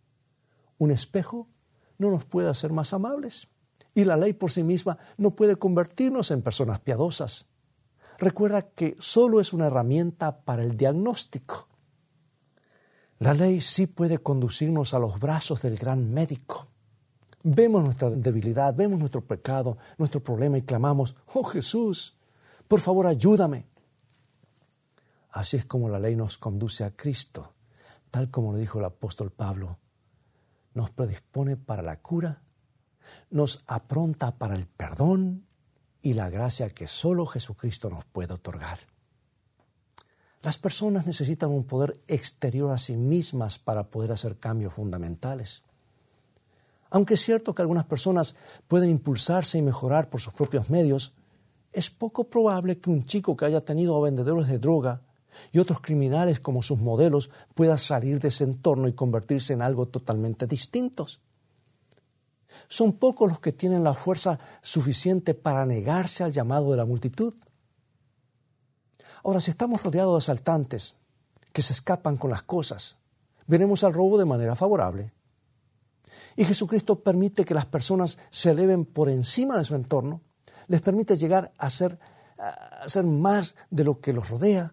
un 0.79 0.91
espejo 0.91 1.49
no 1.99 2.11
nos 2.11 2.25
puede 2.25 2.49
hacer 2.49 2.73
más 2.73 2.93
amables 2.93 3.49
y 3.95 4.05
la 4.05 4.17
ley 4.17 4.33
por 4.33 4.51
sí 4.51 4.63
misma 4.63 4.99
no 5.17 5.35
puede 5.35 5.57
convertirnos 5.57 6.31
en 6.31 6.43
personas 6.43 6.81
piadosas. 6.81 7.47
Recuerda 8.19 8.63
que 8.63 8.97
solo 8.99 9.41
es 9.41 9.55
una 9.55 9.69
herramienta 9.69 10.43
para 10.43 10.63
el 10.63 10.77
diagnóstico. 10.77 11.70
La 13.21 13.35
ley 13.35 13.61
sí 13.61 13.87
puede 13.87 14.17
conducirnos 14.17 14.95
a 14.95 14.99
los 14.99 15.21
brazos 15.21 15.61
del 15.61 15.77
gran 15.77 16.11
médico. 16.11 16.69
Vemos 17.43 17.85
nuestra 17.85 18.09
debilidad, 18.09 18.75
vemos 18.75 18.99
nuestro 18.99 19.21
pecado, 19.21 19.77
nuestro 19.99 20.25
problema 20.25 20.57
y 20.57 20.63
clamamos, 20.63 21.15
oh 21.35 21.45
Jesús, 21.45 22.17
por 22.67 22.81
favor 22.81 23.07
ayúdame. 23.07 23.67
Así 25.33 25.59
es 25.59 25.67
como 25.67 25.91
la 25.91 25.99
ley 25.99 26.17
nos 26.17 26.39
conduce 26.39 26.83
a 26.83 26.97
Cristo, 26.97 27.53
tal 28.11 28.31
como 28.31 28.53
lo 28.53 28.59
dijo 28.59 28.79
el 28.79 28.87
apóstol 28.87 29.31
Pablo. 29.31 29.79
Nos 30.73 30.89
predispone 30.89 31.59
para 31.59 31.83
la 31.83 32.01
cura, 32.01 32.41
nos 33.29 33.63
apronta 33.67 34.39
para 34.39 34.55
el 34.55 34.67
perdón 34.67 35.45
y 36.01 36.15
la 36.15 36.31
gracia 36.31 36.71
que 36.71 36.87
solo 36.87 37.27
Jesucristo 37.27 37.91
nos 37.91 38.07
puede 38.07 38.33
otorgar. 38.33 38.79
Las 40.43 40.57
personas 40.57 41.07
necesitan 41.07 41.51
un 41.51 41.65
poder 41.65 42.01
exterior 42.07 42.71
a 42.71 42.79
sí 42.79 42.97
mismas 42.97 43.59
para 43.59 43.91
poder 43.91 44.13
hacer 44.13 44.39
cambios 44.39 44.75
fundamentales. 44.75 45.63
Aunque 46.91 47.15
es 47.15 47.21
cierto 47.21 47.55
que 47.55 47.63
algunas 47.63 47.85
personas 47.85 48.35
pueden 48.67 48.91
impulsarse 48.91 49.59
y 49.59 49.63
mejorar 49.63 50.09
por 50.09 50.21
sus 50.21 50.33
propios 50.33 50.71
medios, 50.71 51.13
es 51.73 51.91
poco 51.91 52.25
probable 52.25 52.79
que 52.79 52.91
un 52.91 53.05
chico 53.05 53.37
que 53.37 53.45
haya 53.45 53.61
tenido 53.61 53.97
a 53.97 54.01
vendedores 54.01 54.49
de 54.49 54.59
droga 54.59 55.03
y 55.53 55.59
otros 55.59 55.81
criminales 55.81 56.41
como 56.41 56.63
sus 56.63 56.81
modelos 56.81 57.31
pueda 57.55 57.79
salir 57.79 58.19
de 58.19 58.29
ese 58.29 58.45
entorno 58.45 58.89
y 58.89 58.93
convertirse 58.93 59.53
en 59.53 59.63
algo 59.63 59.87
totalmente 59.87 60.47
distinto. 60.47 61.07
Son 62.67 62.95
pocos 62.95 63.29
los 63.29 63.41
que 63.41 63.53
tienen 63.53 63.85
la 63.85 63.95
fuerza 63.95 64.39
suficiente 64.63 65.35
para 65.35 65.67
negarse 65.67 66.25
al 66.25 66.33
llamado 66.33 66.71
de 66.73 66.77
la 66.77 66.85
multitud. 66.85 67.35
Ahora, 69.25 69.41
si 69.41 69.51
estamos 69.51 69.83
rodeados 69.83 70.15
de 70.15 70.19
asaltantes 70.19 70.97
que 71.53 71.63
se 71.63 71.73
escapan 71.73 72.17
con 72.17 72.31
las 72.31 72.43
cosas, 72.43 72.97
veremos 73.47 73.85
al 73.85 73.93
robo 73.93 74.19
de 74.19 74.25
manera 74.25 74.55
favorable. 74.55 75.13
Y 76.37 76.45
Jesucristo 76.45 77.01
permite 77.01 77.45
que 77.45 77.55
las 77.55 77.67
personas 77.67 78.19
se 78.31 78.51
eleven 78.51 78.85
por 78.85 79.09
encima 79.09 79.59
de 79.59 79.65
su 79.65 79.75
entorno 79.75 80.23
les 80.69 80.81
permite 80.81 81.17
llegar 81.17 81.53
a 81.59 81.69
ser, 81.69 81.99
a 82.39 82.89
ser 82.89 83.05
más 83.05 83.57
de 83.71 83.83
lo 83.83 84.01
que 84.01 84.13
los 84.13 84.31
rodea, 84.31 84.73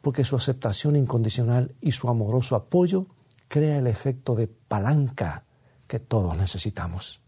porque 0.00 0.24
su 0.24 0.34
aceptación 0.34 0.96
incondicional 0.96 1.76
y 1.80 1.92
su 1.92 2.08
amoroso 2.08 2.56
apoyo 2.56 3.06
crea 3.46 3.78
el 3.78 3.86
efecto 3.86 4.34
de 4.34 4.48
palanca 4.48 5.44
que 5.86 6.00
todos 6.00 6.36
necesitamos. 6.36 7.20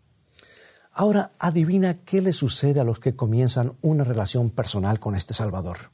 Ahora 0.91 1.33
adivina 1.39 2.03
qué 2.03 2.21
le 2.21 2.33
sucede 2.33 2.81
a 2.81 2.85
los 2.85 2.99
que 2.99 3.15
comienzan 3.15 3.77
una 3.83 4.05
relación 4.05 4.51
personal 4.51 4.99
con 4.99 5.15
este 5.15 5.35
Salvador. 5.35 5.94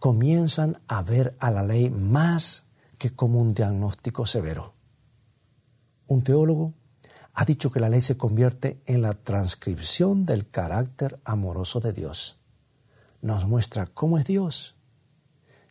Comienzan 0.00 0.82
a 0.88 1.02
ver 1.04 1.36
a 1.38 1.52
la 1.52 1.62
ley 1.62 1.90
más 1.90 2.66
que 2.98 3.10
como 3.10 3.40
un 3.40 3.54
diagnóstico 3.54 4.26
severo. 4.26 4.74
Un 6.08 6.24
teólogo 6.24 6.74
ha 7.34 7.44
dicho 7.44 7.70
que 7.70 7.80
la 7.80 7.88
ley 7.88 8.00
se 8.00 8.16
convierte 8.16 8.82
en 8.86 9.02
la 9.02 9.12
transcripción 9.12 10.24
del 10.24 10.50
carácter 10.50 11.20
amoroso 11.24 11.80
de 11.80 11.92
Dios. 11.92 12.38
Nos 13.22 13.46
muestra 13.46 13.86
cómo 13.86 14.18
es 14.18 14.24
Dios 14.24 14.74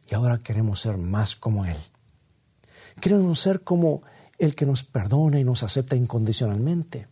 y 0.09 0.15
ahora 0.15 0.37
queremos 0.37 0.79
ser 0.79 0.97
más 0.97 1.35
como 1.35 1.65
Él. 1.65 1.77
Queremos 3.01 3.39
ser 3.39 3.63
como 3.63 4.03
el 4.37 4.55
que 4.55 4.65
nos 4.65 4.83
perdona 4.83 5.39
y 5.39 5.43
nos 5.43 5.63
acepta 5.63 5.95
incondicionalmente. 5.95 7.07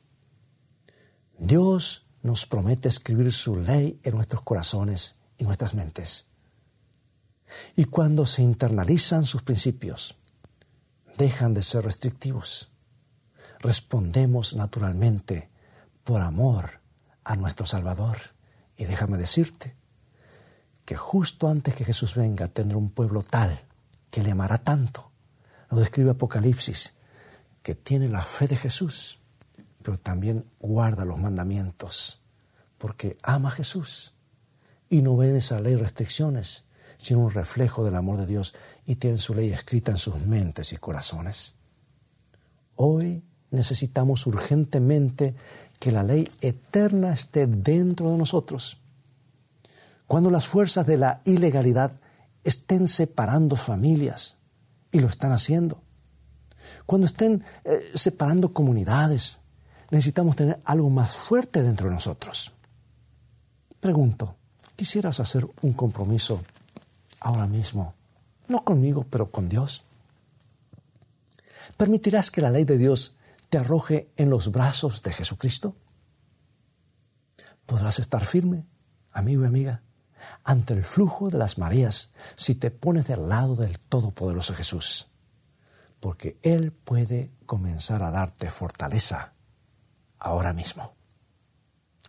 Dios 1.37 2.05
nos 2.21 2.45
promete 2.45 2.87
escribir 2.87 3.33
su 3.33 3.55
ley 3.55 3.99
en 4.03 4.13
nuestros 4.13 4.43
corazones 4.43 5.15
y 5.37 5.45
nuestras 5.45 5.73
mentes. 5.73 6.27
Y 7.75 7.85
cuando 7.85 8.25
se 8.25 8.41
internalizan 8.41 9.25
sus 9.25 9.43
principios, 9.43 10.15
dejan 11.17 11.53
de 11.53 11.63
ser 11.63 11.85
restrictivos 11.85 12.71
respondemos 13.59 14.55
naturalmente 14.55 15.49
por 16.03 16.21
amor 16.21 16.81
a 17.23 17.35
nuestro 17.35 17.65
Salvador. 17.65 18.17
Y 18.77 18.85
déjame 18.85 19.17
decirte 19.17 19.75
que 20.85 20.95
justo 20.95 21.47
antes 21.47 21.75
que 21.75 21.85
Jesús 21.85 22.15
venga 22.15 22.47
tendrá 22.47 22.77
un 22.77 22.89
pueblo 22.89 23.23
tal 23.23 23.59
que 24.09 24.23
le 24.23 24.31
amará 24.31 24.59
tanto. 24.59 25.11
Lo 25.69 25.77
describe 25.77 26.11
Apocalipsis, 26.11 26.93
que 27.61 27.75
tiene 27.75 28.07
la 28.07 28.21
fe 28.21 28.47
de 28.47 28.55
Jesús, 28.55 29.19
pero 29.83 29.97
también 29.97 30.49
guarda 30.59 31.03
los 31.03 31.19
mandamientos, 31.19 32.21
porque 32.77 33.17
ama 33.21 33.49
a 33.49 33.51
Jesús 33.51 34.13
y 34.89 35.01
no 35.01 35.17
ve 35.17 35.37
esa 35.37 35.59
ley 35.59 35.75
restricciones, 35.75 36.63
sino 36.97 37.19
un 37.19 37.31
reflejo 37.31 37.83
del 37.83 37.95
amor 37.95 38.17
de 38.17 38.25
Dios 38.25 38.55
y 38.85 38.95
tiene 38.95 39.17
su 39.17 39.33
ley 39.33 39.51
escrita 39.51 39.91
en 39.91 39.97
sus 39.97 40.19
mentes 40.21 40.73
y 40.73 40.77
corazones. 40.77 41.55
Hoy 42.75 43.23
necesitamos 43.51 44.25
urgentemente 44.27 45.35
que 45.79 45.91
la 45.91 46.03
ley 46.03 46.29
eterna 46.41 47.13
esté 47.13 47.47
dentro 47.47 48.11
de 48.11 48.17
nosotros. 48.17 48.79
Cuando 50.07 50.31
las 50.31 50.47
fuerzas 50.47 50.85
de 50.87 50.97
la 50.97 51.21
ilegalidad 51.25 51.91
estén 52.43 52.87
separando 52.87 53.55
familias, 53.55 54.37
y 54.91 54.99
lo 54.99 55.07
están 55.07 55.31
haciendo, 55.31 55.81
cuando 56.85 57.07
estén 57.07 57.43
eh, 57.63 57.91
separando 57.93 58.53
comunidades, 58.53 59.39
necesitamos 59.91 60.35
tener 60.35 60.59
algo 60.65 60.89
más 60.89 61.15
fuerte 61.15 61.61
dentro 61.61 61.89
de 61.89 61.95
nosotros. 61.95 62.51
Pregunto, 63.79 64.35
¿quisieras 64.75 65.19
hacer 65.19 65.47
un 65.61 65.73
compromiso 65.73 66.41
ahora 67.19 67.47
mismo? 67.47 67.95
No 68.47 68.63
conmigo, 68.63 69.05
pero 69.09 69.31
con 69.31 69.49
Dios. 69.49 69.83
¿Permitirás 71.75 72.31
que 72.31 72.41
la 72.41 72.49
ley 72.49 72.63
de 72.63 72.77
Dios 72.77 73.15
te 73.49 73.57
arroje 73.57 74.09
en 74.15 74.29
los 74.29 74.51
brazos 74.51 75.01
de 75.03 75.13
Jesucristo? 75.13 75.75
Podrás 77.65 77.99
estar 77.99 78.25
firme, 78.25 78.65
amigo 79.11 79.43
y 79.43 79.47
amiga, 79.47 79.83
ante 80.43 80.73
el 80.73 80.83
flujo 80.83 81.29
de 81.29 81.37
las 81.37 81.57
mareas 81.57 82.11
si 82.35 82.55
te 82.55 82.71
pones 82.71 83.07
del 83.07 83.27
lado 83.27 83.55
del 83.55 83.79
Todopoderoso 83.79 84.53
Jesús, 84.53 85.07
porque 85.99 86.37
Él 86.41 86.71
puede 86.71 87.31
comenzar 87.45 88.03
a 88.03 88.11
darte 88.11 88.49
fortaleza 88.49 89.33
ahora 90.19 90.53
mismo. 90.53 90.93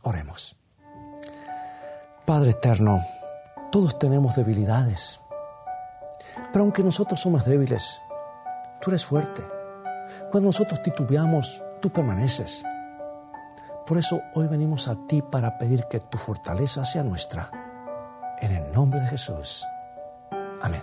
Oremos. 0.02 0.56
Padre 2.24 2.50
eterno, 2.50 3.02
todos 3.70 3.98
tenemos 3.98 4.35
debilidades, 4.37 5.20
pero 6.52 6.64
aunque 6.64 6.83
nosotros 6.83 7.20
somos 7.20 7.44
débiles, 7.44 8.00
tú 8.81 8.90
eres 8.90 9.04
fuerte 9.04 9.42
cuando 10.31 10.48
nosotros 10.48 10.83
titubeamos, 10.83 11.62
tú 11.81 11.90
permaneces. 11.90 12.64
Por 13.87 13.98
eso 13.98 14.20
hoy 14.35 14.46
venimos 14.46 14.88
a 14.88 15.07
ti 15.07 15.22
para 15.22 15.57
pedir 15.59 15.85
que 15.90 16.00
tu 16.00 16.18
fortaleza 16.18 16.85
sea 16.85 17.02
nuestra. 17.02 17.50
En 18.40 18.52
el 18.52 18.72
nombre 18.72 19.00
de 19.00 19.09
Jesús. 19.09 19.64
Amén. 20.61 20.83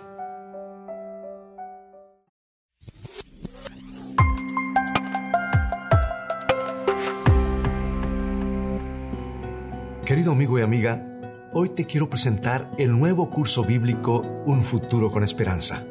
Querido 10.05 10.31
amigo 10.31 10.59
y 10.59 10.61
amiga, 10.61 11.14
hoy 11.57 11.69
te 11.69 11.85
quiero 11.85 12.09
presentar 12.09 12.69
el 12.77 12.91
nuevo 12.91 13.29
curso 13.29 13.63
bíblico 13.63 14.19
Un 14.45 14.61
futuro 14.61 15.09
con 15.09 15.23
esperanza. 15.23 15.85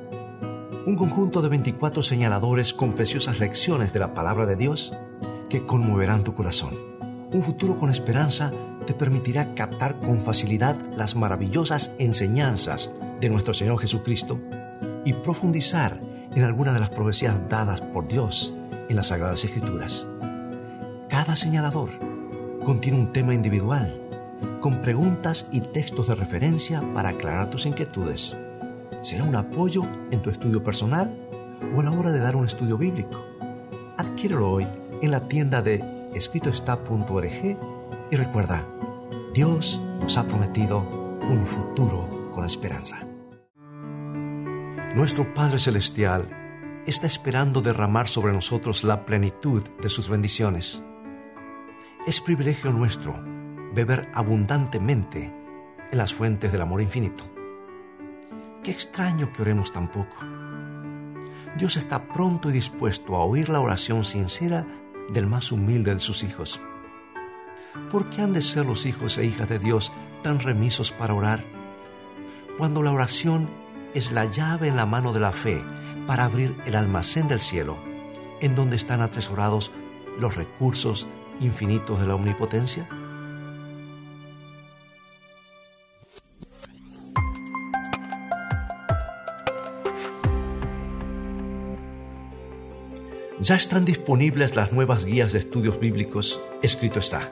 Un 0.85 0.95
conjunto 0.95 1.41
de 1.41 1.49
24 1.49 2.03
señaladores 2.03 2.75
con 2.75 2.93
preciosas 2.93 3.41
lecciones 3.41 3.95
de 3.95 3.99
la 3.99 4.13
palabra 4.13 4.45
de 4.45 4.57
Dios 4.57 4.93
que 5.49 5.63
conmoverán 5.63 6.23
tu 6.23 6.35
corazón. 6.35 6.75
Un 7.33 7.43
futuro 7.43 7.79
con 7.79 7.89
esperanza 7.89 8.53
te 8.85 8.93
permitirá 8.93 9.55
captar 9.55 9.99
con 10.01 10.21
facilidad 10.21 10.77
las 10.95 11.17
maravillosas 11.17 11.93
enseñanzas 11.99 12.91
de 13.23 13.31
nuestro 13.31 13.55
Señor 13.55 13.81
Jesucristo 13.81 14.39
y 15.07 15.15
profundizar 15.15 15.99
en 16.35 16.45
alguna 16.45 16.75
de 16.75 16.81
las 16.81 16.91
profecías 16.91 17.41
dadas 17.49 17.81
por 17.81 18.07
Dios 18.07 18.53
en 18.91 18.97
las 18.97 19.07
Sagradas 19.07 19.43
Escrituras. 19.43 20.07
Cada 21.09 21.37
señalador 21.37 21.89
contiene 22.67 22.99
un 22.99 23.15
tema 23.15 23.33
individual 23.33 24.04
con 24.61 24.81
preguntas 24.81 25.47
y 25.53 25.61
textos 25.61 26.09
de 26.09 26.15
referencia 26.15 26.83
para 26.95 27.11
aclarar 27.11 27.51
tus 27.51 27.67
inquietudes. 27.67 28.37
Será 29.03 29.25
un 29.25 29.37
apoyo 29.37 29.83
en 30.11 30.23
tu 30.23 30.31
estudio 30.31 30.63
personal 30.63 31.15
o 31.75 31.81
a 31.81 31.85
la 31.85 31.91
hora 31.91 32.11
de 32.11 32.21
dar 32.21 32.37
un 32.37 32.47
estudio 32.47 32.79
bíblico. 32.79 33.25
Adquiérelo 33.99 34.51
hoy 34.51 34.67
en 35.03 35.11
la 35.11 35.29
tienda 35.29 35.61
de 35.61 35.85
escritoestá.org 36.15 37.59
y 38.11 38.17
recuerda, 38.17 38.67
Dios 39.35 39.83
nos 40.01 40.17
ha 40.17 40.27
prometido 40.27 40.81
un 41.21 41.45
futuro 41.45 42.31
con 42.33 42.45
esperanza. 42.45 43.07
Nuestro 44.95 45.35
Padre 45.35 45.59
Celestial 45.59 46.29
está 46.87 47.07
esperando 47.07 47.61
derramar 47.61 48.09
sobre 48.09 48.33
nosotros 48.33 48.85
la 48.85 49.05
plenitud 49.05 49.63
de 49.83 49.91
sus 49.91 50.09
bendiciones. 50.09 50.83
Es 52.07 52.21
privilegio 52.21 52.71
nuestro 52.71 53.34
beber 53.75 54.09
abundantemente 54.15 55.33
en 55.91 55.99
las 55.99 56.15
fuentes 56.15 56.53
del 56.53 56.63
amor 56.63 56.81
infinito. 56.81 57.25
Qué 58.63 58.71
extraño 58.71 59.33
que 59.33 59.43
oremos 59.43 59.73
tan 59.73 59.91
poco. 59.91 60.17
Dios 61.59 61.77
está 61.77 62.09
pronto 62.09 62.51
y 62.51 62.53
dispuesto 62.53 63.17
a 63.17 63.25
oír 63.25 63.49
la 63.49 63.61
oración 63.61 64.05
sincera 64.05 64.67
del 65.11 65.27
más 65.27 65.53
humilde 65.53 65.93
de 65.93 66.01
sus 66.01 66.23
hijos. 66.23 66.61
¿Por 67.91 68.09
qué 68.11 68.23
han 68.23 68.33
de 68.33 68.43
ser 68.43 68.67
los 68.67 68.87
hijos 68.87 69.19
e 69.19 69.27
hijas 69.27 69.49
de 69.49 69.59
Dios 69.59 69.93
tan 70.23 70.41
remisos 70.41 70.93
para 70.93 71.15
orar? 71.15 71.45
Cuando 72.57 72.83
la 72.83 72.93
oración 72.93 73.49
es 73.95 74.13
la 74.13 74.25
llave 74.25 74.69
en 74.69 74.77
la 74.77 74.87
mano 74.87 75.13
de 75.13 75.21
la 75.21 75.33
fe 75.33 75.63
para 76.07 76.25
abrir 76.25 76.55
el 76.67 76.77
almacén 76.77 77.29
del 77.29 77.41
cielo, 77.41 77.77
en 78.41 78.55
donde 78.55 78.77
están 78.77 79.01
atesorados 79.01 79.73
los 80.19 80.37
recursos 80.37 81.07
infinitos 81.41 82.01
de 82.01 82.07
la 82.07 82.15
omnipotencia? 82.15 82.89
Ya 93.45 93.57
están 93.57 93.85
disponibles 93.85 94.57
las 94.57 94.73
nuevas 94.73 95.05
guías 95.05 95.33
de 95.33 95.41
estudios 95.41 95.79
bíblicos, 95.79 96.41
escrito 96.63 96.99
está. 96.99 97.31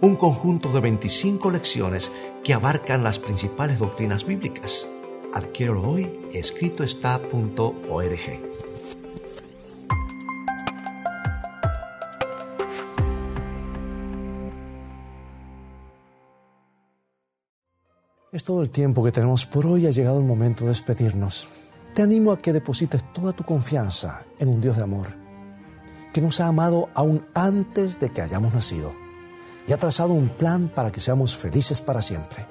Un 0.00 0.16
conjunto 0.16 0.72
de 0.72 0.80
25 0.80 1.50
lecciones 1.50 2.10
que 2.42 2.54
abarcan 2.54 3.04
las 3.04 3.18
principales 3.18 3.78
doctrinas 3.78 4.24
bíblicas. 4.24 4.88
Adquiéralo 5.34 5.90
hoy, 5.90 6.10
escritoestá.org. 6.32 8.40
Es 18.32 18.42
todo 18.42 18.62
el 18.62 18.70
tiempo 18.70 19.04
que 19.04 19.12
tenemos 19.12 19.44
por 19.44 19.66
hoy. 19.66 19.86
Ha 19.86 19.90
llegado 19.90 20.18
el 20.18 20.24
momento 20.24 20.64
de 20.64 20.70
despedirnos. 20.70 21.46
Te 21.92 22.00
animo 22.00 22.32
a 22.32 22.38
que 22.38 22.54
deposites 22.54 23.04
toda 23.12 23.34
tu 23.34 23.44
confianza 23.44 24.24
en 24.38 24.48
un 24.48 24.62
Dios 24.62 24.78
de 24.78 24.82
amor 24.82 25.25
que 26.16 26.22
nos 26.22 26.40
ha 26.40 26.46
amado 26.46 26.88
aún 26.94 27.26
antes 27.34 28.00
de 28.00 28.08
que 28.08 28.22
hayamos 28.22 28.54
nacido 28.54 28.94
y 29.68 29.74
ha 29.74 29.76
trazado 29.76 30.14
un 30.14 30.30
plan 30.30 30.70
para 30.74 30.90
que 30.90 30.98
seamos 30.98 31.36
felices 31.36 31.82
para 31.82 32.00
siempre. 32.00 32.46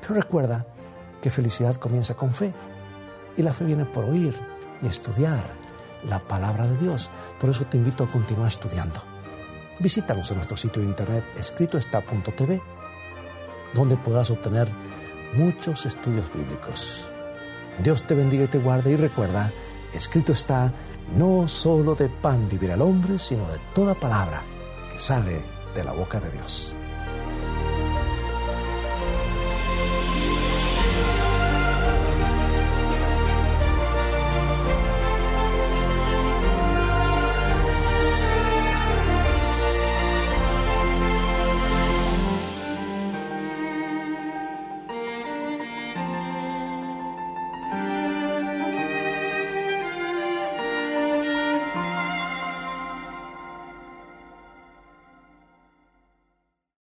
Pero 0.00 0.14
recuerda 0.14 0.68
que 1.20 1.28
felicidad 1.28 1.74
comienza 1.74 2.14
con 2.14 2.32
fe 2.32 2.54
y 3.36 3.42
la 3.42 3.52
fe 3.52 3.64
viene 3.64 3.86
por 3.86 4.04
oír 4.04 4.38
y 4.82 4.86
estudiar 4.86 5.50
la 6.08 6.20
palabra 6.20 6.68
de 6.68 6.76
Dios. 6.76 7.10
Por 7.40 7.50
eso 7.50 7.64
te 7.64 7.76
invito 7.76 8.04
a 8.04 8.08
continuar 8.08 8.46
estudiando. 8.46 9.02
Visítanos 9.80 10.30
en 10.30 10.36
nuestro 10.36 10.56
sitio 10.56 10.80
de 10.80 10.86
internet 10.86 11.24
escritoestá.tv, 11.36 12.62
donde 13.74 13.96
podrás 13.96 14.30
obtener 14.30 14.68
muchos 15.34 15.86
estudios 15.86 16.32
bíblicos. 16.32 17.10
Dios 17.80 18.06
te 18.06 18.14
bendiga 18.14 18.44
y 18.44 18.48
te 18.48 18.58
guarde 18.58 18.92
y 18.92 18.96
recuerda, 18.96 19.50
escrito 19.96 20.32
está, 20.32 20.72
no 21.14 21.48
solo 21.48 21.94
de 21.94 22.08
pan 22.08 22.48
vivirá 22.48 22.74
el 22.74 22.82
hombre, 22.82 23.18
sino 23.18 23.46
de 23.48 23.58
toda 23.74 23.94
palabra 23.94 24.44
que 24.90 24.98
sale 24.98 25.44
de 25.74 25.84
la 25.84 25.92
boca 25.92 26.20
de 26.20 26.30
Dios. 26.30 26.76